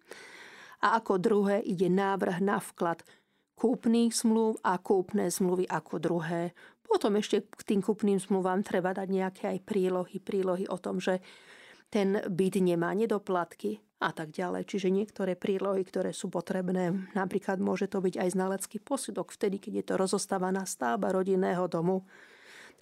[0.82, 3.06] A ako druhé ide návrh na vklad
[3.54, 6.50] kúpnych zmluv a kúpne zmluvy ako druhé.
[6.82, 11.22] Potom ešte k tým kúpnym zmluvám treba dať nejaké aj prílohy, prílohy o tom, že
[11.92, 14.66] ten byt nemá nedoplatky a tak ďalej.
[14.66, 19.72] Čiže niektoré prílohy, ktoré sú potrebné, napríklad môže to byť aj znalecký posudok, vtedy, keď
[19.78, 22.02] je to rozostávaná stavba rodinného domu.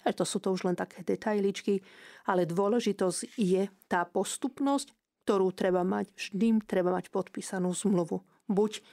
[0.01, 1.77] Takže to sú to už len také detailičky,
[2.25, 4.97] ale dôležitosť je tá postupnosť,
[5.31, 8.19] ktorú treba mať, vždy treba mať podpísanú zmluvu.
[8.51, 8.83] Buď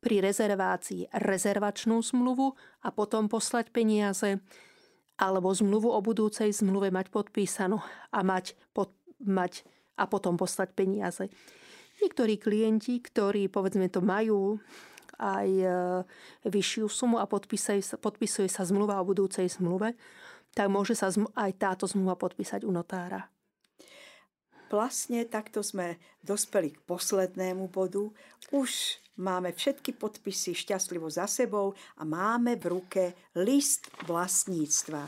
[0.00, 4.40] pri rezervácii rezervačnú zmluvu a potom poslať peniaze,
[5.20, 7.76] alebo zmluvu o budúcej zmluve mať podpísanú
[8.08, 9.68] a mať pod, mať
[10.00, 11.28] a potom poslať peniaze.
[12.00, 14.56] Niektorí klienti, ktorí povedzme to majú
[15.20, 15.68] aj e,
[16.48, 19.92] vyššiu sumu a podpisuje sa, podpisuje sa zmluva o budúcej zmluve,
[20.56, 23.31] tak môže sa aj táto zmluva podpísať u notára.
[24.72, 28.08] Vlastne takto sme dospeli k poslednému bodu.
[28.56, 33.04] Už máme všetky podpisy šťastlivo za sebou a máme v ruke
[33.36, 35.04] list vlastníctva.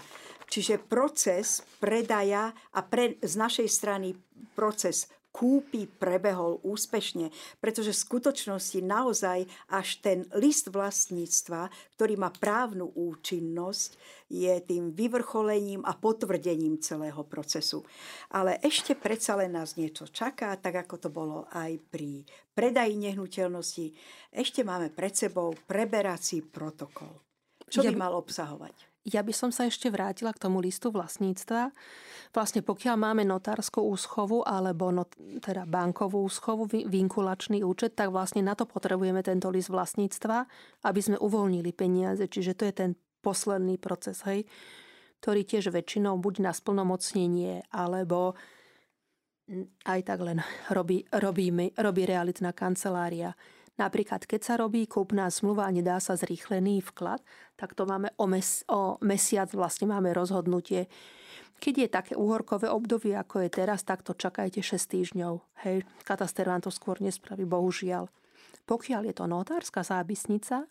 [0.53, 4.12] Čiže proces predaja a pre, z našej strany
[4.53, 12.95] proces kúpy prebehol úspešne, pretože v skutočnosti naozaj až ten list vlastníctva, ktorý má právnu
[12.95, 13.99] účinnosť,
[14.30, 17.82] je tým vyvrcholením a potvrdením celého procesu.
[18.30, 22.22] Ale ešte predsa len nás niečo čaká, tak ako to bolo aj pri
[22.55, 23.91] predaji nehnuteľnosti.
[24.30, 27.11] Ešte máme pred sebou preberací protokol.
[27.66, 28.93] Čo by mal obsahovať?
[29.05, 31.77] Ja by som sa ešte vrátila k tomu listu vlastníctva.
[32.33, 35.13] Vlastne pokiaľ máme notárskú úschovu alebo not,
[35.45, 40.49] teda bankovú úschovu, vinkulačný účet, tak vlastne na to potrebujeme tento list vlastníctva,
[40.89, 42.25] aby sme uvoľnili peniaze.
[42.25, 42.91] Čiže to je ten
[43.21, 44.49] posledný proces, hej,
[45.21, 48.37] ktorý tiež väčšinou buď na splnomocnenie, alebo
[49.85, 50.41] aj tak len
[50.73, 53.37] robí, robí, robí realitná kancelária.
[53.75, 57.18] Napríklad, keď sa robí kúpna zmluva a nedá sa zrýchlený vklad,
[57.59, 60.87] tak to máme o, mes, o mesiac, vlastne máme rozhodnutie.
[61.59, 65.43] Keď je také úhorkové obdobie, ako je teraz, tak to čakajte 6 týždňov.
[65.66, 68.07] Hej, kataster vám to skôr nespraví, bohužiaľ.
[68.62, 70.70] Pokiaľ je to notárska zápisnica,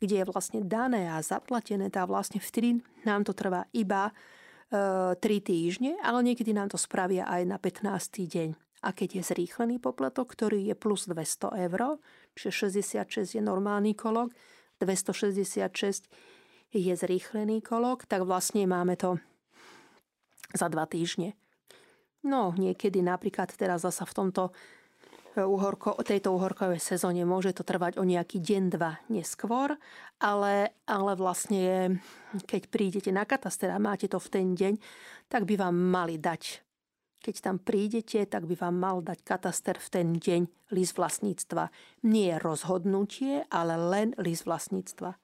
[0.00, 4.12] kde je vlastne dané a zaplatené, tak vlastne vtedy nám to trvá iba e,
[5.14, 7.92] 3 týždne, ale niekedy nám to spravia aj na 15.
[8.24, 8.61] deň.
[8.82, 12.02] A keď je zrýchlený poplatok, ktorý je plus 200 eur,
[12.34, 14.34] čiže 66 je normálny kolok,
[14.82, 16.10] 266
[16.74, 19.22] je zrýchlený kolok, tak vlastne máme to
[20.56, 21.36] za dva týždne.
[22.22, 24.42] No, niekedy napríklad teraz zasa v tomto
[25.34, 29.74] e, uhorko, tejto uhorkovej sezóne môže to trvať o nejaký deň, dva neskôr,
[30.22, 31.98] ale, ale vlastne
[32.46, 34.78] keď prídete na kataster a máte to v ten deň,
[35.26, 36.61] tak by vám mali dať
[37.22, 40.42] keď tam prídete, tak by vám mal dať kataster v ten deň
[40.74, 41.70] list vlastníctva.
[42.02, 45.14] Nie rozhodnutie, ale len list vlastníctva.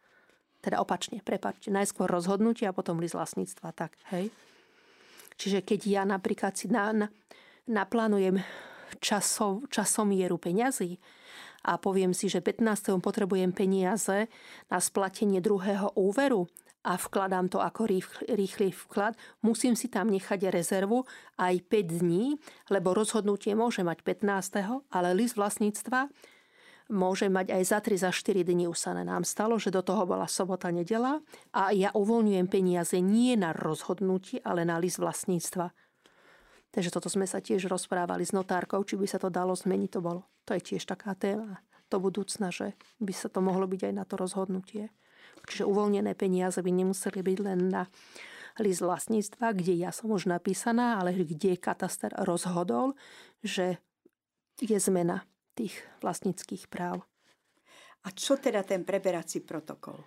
[0.62, 1.74] Teda opačne, prepačte.
[1.74, 3.74] Najskôr rozhodnutie a potom list vlastníctva.
[3.74, 4.30] Tak, hej.
[5.38, 7.07] Čiže keď ja napríklad si na, na,
[7.66, 8.42] naplánujem
[9.03, 10.99] časov, časomieru peňazí
[11.66, 12.99] a poviem si, že 15.
[13.03, 14.30] potrebujem peniaze
[14.70, 16.46] na splatenie druhého úveru
[16.89, 17.84] a vkladám to ako
[18.32, 19.12] rýchly vklad,
[19.45, 21.05] musím si tam nechať rezervu
[21.36, 22.41] aj 5 dní,
[22.72, 24.89] lebo rozhodnutie môže mať 15.
[24.89, 26.09] ale list vlastníctva
[26.89, 30.09] môže mať aj za 3, za 4 dní už sa nám stalo, že do toho
[30.09, 31.20] bola sobota, nedela
[31.53, 35.68] a ja uvoľňujem peniaze nie na rozhodnutie, ale na list vlastníctva.
[36.72, 40.01] Takže toto sme sa tiež rozprávali s notárkou, či by sa to dalo zmeniť, to
[40.01, 40.24] bolo.
[40.49, 41.61] To je tiež taká téma
[41.93, 44.89] do budúcna, že by sa to mohlo byť aj na to rozhodnutie.
[45.49, 47.82] Čiže uvoľnené peniaze by nemuseli byť len na
[48.61, 52.99] list vlastníctva, kde ja som už napísaná, ale kde kataster rozhodol,
[53.40, 53.78] že
[54.59, 55.24] je zmena
[55.55, 57.07] tých vlastníckých práv.
[58.07, 59.99] A čo teda ten preberací protokol?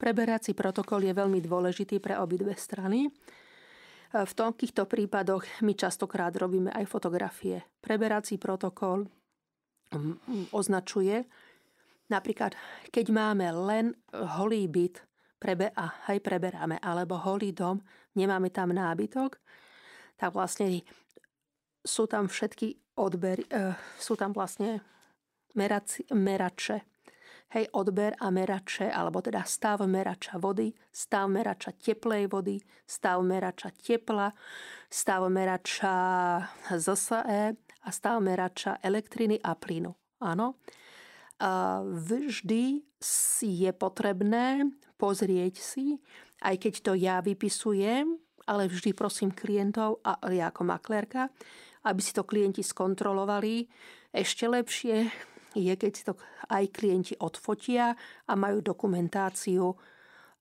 [0.00, 3.12] Preberací protokol je veľmi dôležitý pre obidve strany.
[4.10, 7.62] V takýchto prípadoch my častokrát robíme aj fotografie.
[7.78, 9.06] Preberací protokol
[9.92, 11.28] mm, označuje,
[12.10, 12.58] Napríklad,
[12.90, 15.06] keď máme len holý byt
[15.38, 17.80] prebe- a aj preberáme, alebo holý dom,
[18.18, 19.38] nemáme tam nábytok,
[20.18, 20.84] tak vlastne
[21.80, 24.84] sú tam všetky odbery, e, sú tam vlastne
[25.56, 26.84] meraci, merače.
[27.50, 33.74] Hej, odber a merače, alebo teda stav merača vody, stav merača teplej vody, stav merača
[33.74, 34.30] tepla,
[34.86, 35.94] stav merača
[36.70, 39.90] ZSE a stav merača elektriny a plynu.
[40.22, 40.62] Áno.
[41.40, 42.84] Vždy
[43.40, 44.68] je potrebné
[45.00, 45.96] pozrieť si,
[46.44, 51.32] aj keď to ja vypisujem, ale vždy prosím klientov, a ja ako maklérka,
[51.88, 53.64] aby si to klienti skontrolovali.
[54.12, 55.08] Ešte lepšie,
[55.56, 56.14] je, keď si to
[56.52, 57.96] aj klienti odfotia
[58.28, 59.72] a majú dokumentáciu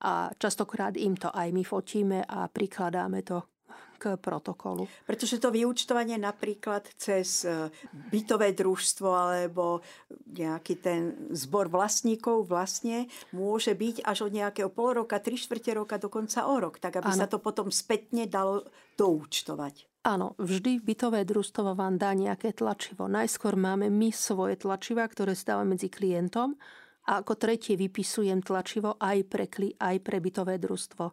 [0.03, 3.58] a častokrát im to aj my fotíme a prikladáme to
[3.99, 4.87] k protokolu.
[5.03, 7.67] Pretože to vyúčtovanie napríklad cez e,
[8.07, 9.83] bytové družstvo alebo
[10.31, 15.99] nejaký ten zbor vlastníkov vlastne môže byť až od nejakého pol roka, tri štvrte roka,
[15.99, 17.19] dokonca o rok, tak aby ano.
[17.19, 18.63] sa to potom spätne dalo
[18.95, 19.89] doúčtovať.
[20.07, 23.11] Áno, vždy bytové družstvo vám dá nejaké tlačivo.
[23.11, 26.55] Najskôr máme my svoje tlačiva, ktoré stávame medzi klientom
[27.03, 29.45] a ako tretie vypisujem tlačivo aj pre,
[29.75, 31.11] aj pre bytové družstvo.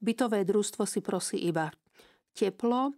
[0.00, 1.68] Bytové družstvo si prosí iba
[2.34, 2.92] teplo,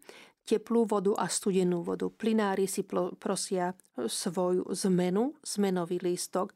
[0.47, 2.09] teplú vodu a studenú vodu.
[2.09, 2.87] Plinári si
[3.21, 6.55] prosia svoju zmenu, zmenový lístok.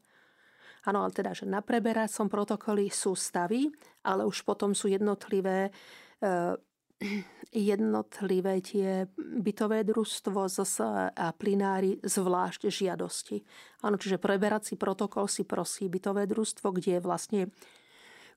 [0.87, 3.69] Áno, ale teda, že na preberacom protokoly sú stavy,
[4.01, 6.57] ale už potom sú jednotlivé e,
[7.51, 10.47] jednotlivé tie bytové družstvo
[11.13, 13.43] a plinári zvlášť žiadosti.
[13.83, 17.41] Áno, čiže preberací protokol si prosí bytové družstvo, kde je vlastne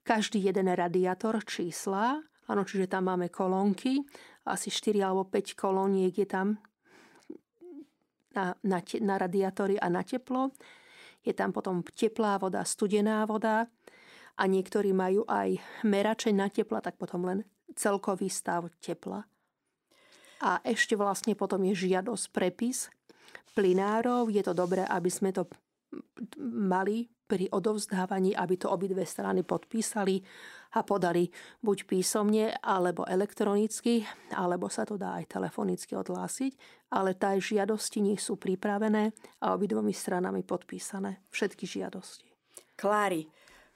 [0.05, 2.20] každý jeden radiátor čísla,
[2.51, 4.05] áno, čiže tam máme kolónky,
[4.45, 6.61] asi 4 alebo 5 kolóniek je tam
[8.36, 10.53] na, na, na radiátory a na teplo.
[11.24, 13.64] Je tam potom teplá voda, studená voda
[14.36, 19.24] a niektorí majú aj merače na tepla, tak potom len celkový stav tepla.
[20.45, 22.92] A ešte vlastne potom je žiadosť prepis
[23.57, 24.28] plinárov.
[24.28, 25.49] Je to dobré, aby sme to
[26.45, 30.20] mali pri odovzdávaní, aby to obidve strany podpísali
[30.75, 31.31] a podali
[31.62, 34.05] buď písomne, alebo elektronicky,
[34.35, 36.53] alebo sa to dá aj telefonicky odhlásiť,
[36.93, 41.22] ale tá žiadosti nech sú pripravené a obidvomi stranami podpísané.
[41.31, 42.27] Všetky žiadosti.
[42.75, 43.31] Klári,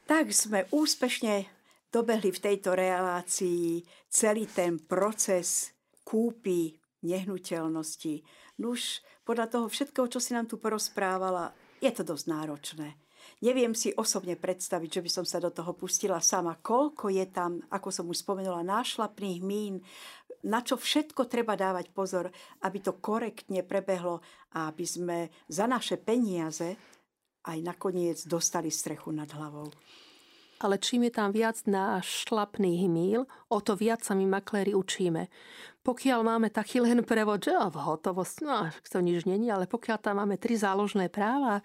[0.05, 1.47] tak sme úspešne
[1.89, 3.81] dobehli v tejto relácii
[4.11, 5.73] celý ten proces
[6.03, 6.75] kúpy
[7.07, 8.27] nehnuteľnosti.
[8.59, 13.08] Nuž, podľa toho všetkého, čo si nám tu porozprávala, je to dosť náročné.
[13.45, 16.59] Neviem si osobne predstaviť, že by som sa do toho pustila sama.
[16.59, 19.81] Koľko je tam, ako som už spomenula, nášlapných mín,
[20.47, 22.31] na čo všetko treba dávať pozor,
[22.63, 24.23] aby to korektne prebehlo
[24.55, 25.19] a aby sme
[25.51, 26.79] za naše peniaze
[27.49, 29.71] aj nakoniec dostali strechu nad hlavou
[30.59, 31.63] ale čím je tam viac
[32.03, 35.31] šlapných míl, o to viac sa my makléri učíme.
[35.87, 40.21] Pokiaľ máme taký len prevod, že v hotovosť, no to nič není, ale pokiaľ tam
[40.21, 41.65] máme tri záložné práva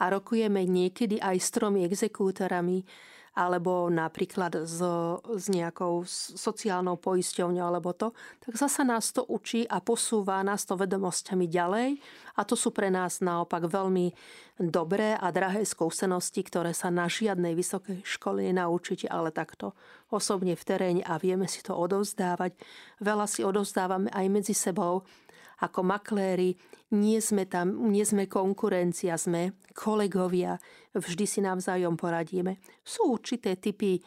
[0.00, 2.82] a rokujeme niekedy aj s tromi exekútorami,
[3.30, 4.82] alebo napríklad s,
[5.22, 6.02] s nejakou
[6.34, 8.10] sociálnou poisťovňou alebo to,
[8.42, 11.88] tak zasa nás to učí a posúva nás to vedomosťami ďalej
[12.34, 14.10] a to sú pre nás naopak veľmi
[14.60, 19.78] dobré a drahé skúsenosti, ktoré sa na žiadnej vysokej škole nenaučíte, ale takto
[20.10, 22.58] osobne v teréne a vieme si to odovzdávať.
[22.98, 25.06] Veľa si odovzdávame aj medzi sebou
[25.60, 26.56] ako makléri
[26.90, 30.58] nie sme tam, nie sme konkurencia, sme kolegovia,
[30.96, 32.58] vždy si navzájom poradíme.
[32.82, 34.02] Sú určité typy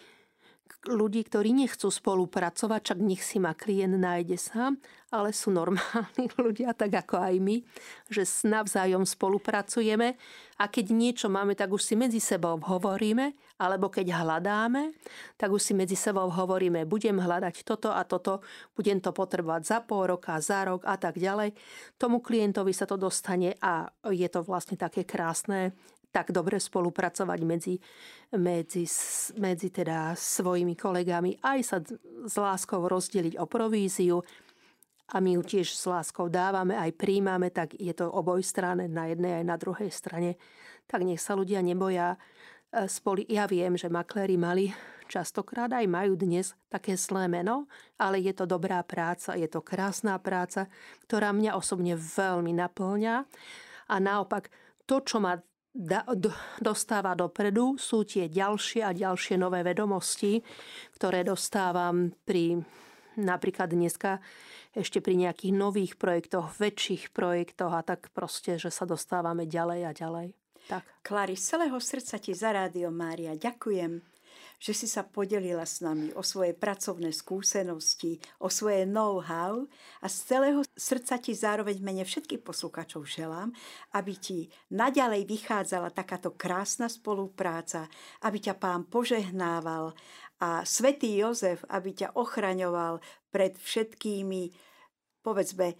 [0.88, 4.76] ľudí, ktorí nechcú spolupracovať, čak nech si ma klient nájde sám,
[5.14, 7.58] ale sú normálni ľudia, tak ako aj my,
[8.12, 10.20] že navzájom spolupracujeme
[10.60, 13.32] a keď niečo máme, tak už si medzi sebou hovoríme,
[13.62, 14.92] alebo keď hľadáme,
[15.40, 18.44] tak už si medzi sebou hovoríme, budem hľadať toto a toto,
[18.76, 21.56] budem to potrebovať za pol roka, za rok a tak ďalej.
[21.96, 25.72] Tomu klientovi sa to dostane a je to vlastne také krásne
[26.14, 27.76] tak dobre spolupracovať medzi,
[28.38, 28.86] medzi,
[29.42, 31.82] medzi teda svojimi kolegami, aj sa
[32.30, 34.22] s láskou rozdeliť o províziu
[35.10, 39.10] a my ju tiež s láskou dávame, aj príjmame, tak je to oboj strane, na
[39.10, 40.38] jednej aj na druhej strane.
[40.86, 43.28] Tak nech sa ľudia neboja e, spoli.
[43.28, 44.72] Ja viem, že makléri mali
[45.12, 50.18] častokrát aj majú dnes také zlé meno, ale je to dobrá práca, je to krásna
[50.18, 50.72] práca,
[51.06, 53.16] ktorá mňa osobne veľmi naplňa.
[53.92, 54.50] A naopak,
[54.90, 55.38] to, čo ma
[56.62, 60.40] dostáva dopredu, sú tie ďalšie a ďalšie nové vedomosti,
[60.94, 62.62] ktoré dostávam pri
[63.18, 64.22] napríklad dneska
[64.74, 69.92] ešte pri nejakých nových projektoch, väčších projektoch a tak proste, že sa dostávame ďalej a
[69.94, 70.28] ďalej.
[70.66, 70.84] Tak.
[71.04, 74.13] Klary, z celého srdca ti za Rádio Mária ďakujem,
[74.64, 79.68] že si sa podelila s nami o svoje pracovné skúsenosti, o svoje know-how
[80.00, 83.52] a z celého srdca ti zároveň mene všetkých posluchačov želám,
[83.92, 87.92] aby ti naďalej vychádzala takáto krásna spolupráca,
[88.24, 89.92] aby ťa pán požehnával
[90.40, 93.04] a svätý Jozef, aby ťa ochraňoval
[93.36, 94.48] pred všetkými,
[95.20, 95.76] povedzme,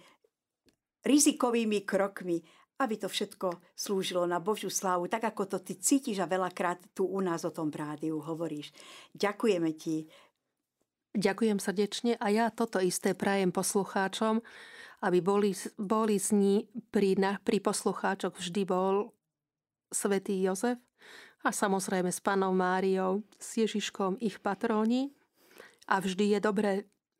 [1.04, 2.44] rizikovými krokmi,
[2.78, 7.06] aby to všetko slúžilo na Božiu slávu, tak ako to ty cítiš a veľakrát tu
[7.06, 8.74] u nás o tom rádiu hovoríš.
[9.14, 10.10] Ďakujeme ti.
[11.14, 14.42] Ďakujem srdečne a ja toto isté prajem poslucháčom,
[15.06, 16.54] aby boli, boli z ní
[16.90, 19.14] pri, na, pri poslucháčoch vždy bol
[19.94, 20.82] svätý Jozef
[21.46, 25.14] a samozrejme s panou Máriou, s Ježiškom ich patróni.
[25.86, 26.72] A vždy je dobré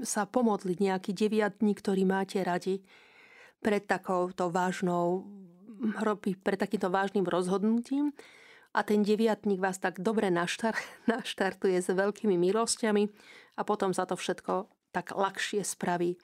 [0.02, 2.82] sa pomodliť nejaký deviatní, ktorý máte radi
[3.64, 5.24] pred takouto vážnou
[6.44, 8.12] pred takýmto vážnym rozhodnutím
[8.74, 10.76] a ten deviatník vás tak dobre naštar,
[11.10, 13.04] naštartuje s veľkými milosťami
[13.56, 16.14] a potom za to všetko tak ľahšie spraví.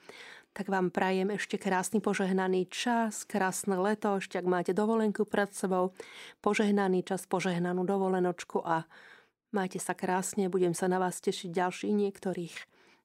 [0.51, 5.95] Tak vám prajem ešte krásny požehnaný čas, krásne leto, ešte ak máte dovolenku pred sebou,
[6.43, 8.83] požehnaný čas, požehnanú dovolenočku a
[9.55, 12.55] majte sa krásne, budem sa na vás tešiť v ďalších niektorých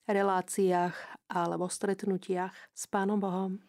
[0.10, 0.96] reláciách
[1.30, 3.62] alebo stretnutiach s Pánom Bohom.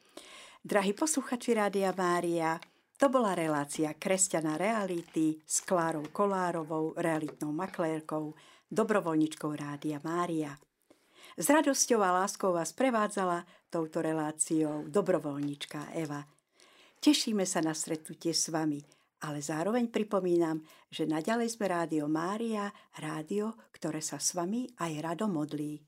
[0.66, 2.58] Drahí posluchači Rádia Mária,
[2.98, 8.34] to bola relácia Kresťana reality s Klárou Kolárovou, realitnou maklérkou,
[8.66, 10.58] dobrovoľničkou Rádia Mária.
[11.38, 16.26] S radosťou a láskou vás prevádzala touto reláciou dobrovoľnička Eva.
[16.98, 18.82] Tešíme sa na stretnutie s vami,
[19.22, 25.30] ale zároveň pripomínam, že naďalej sme Rádio Mária, rádio, ktoré sa s vami aj rado
[25.30, 25.78] modlí.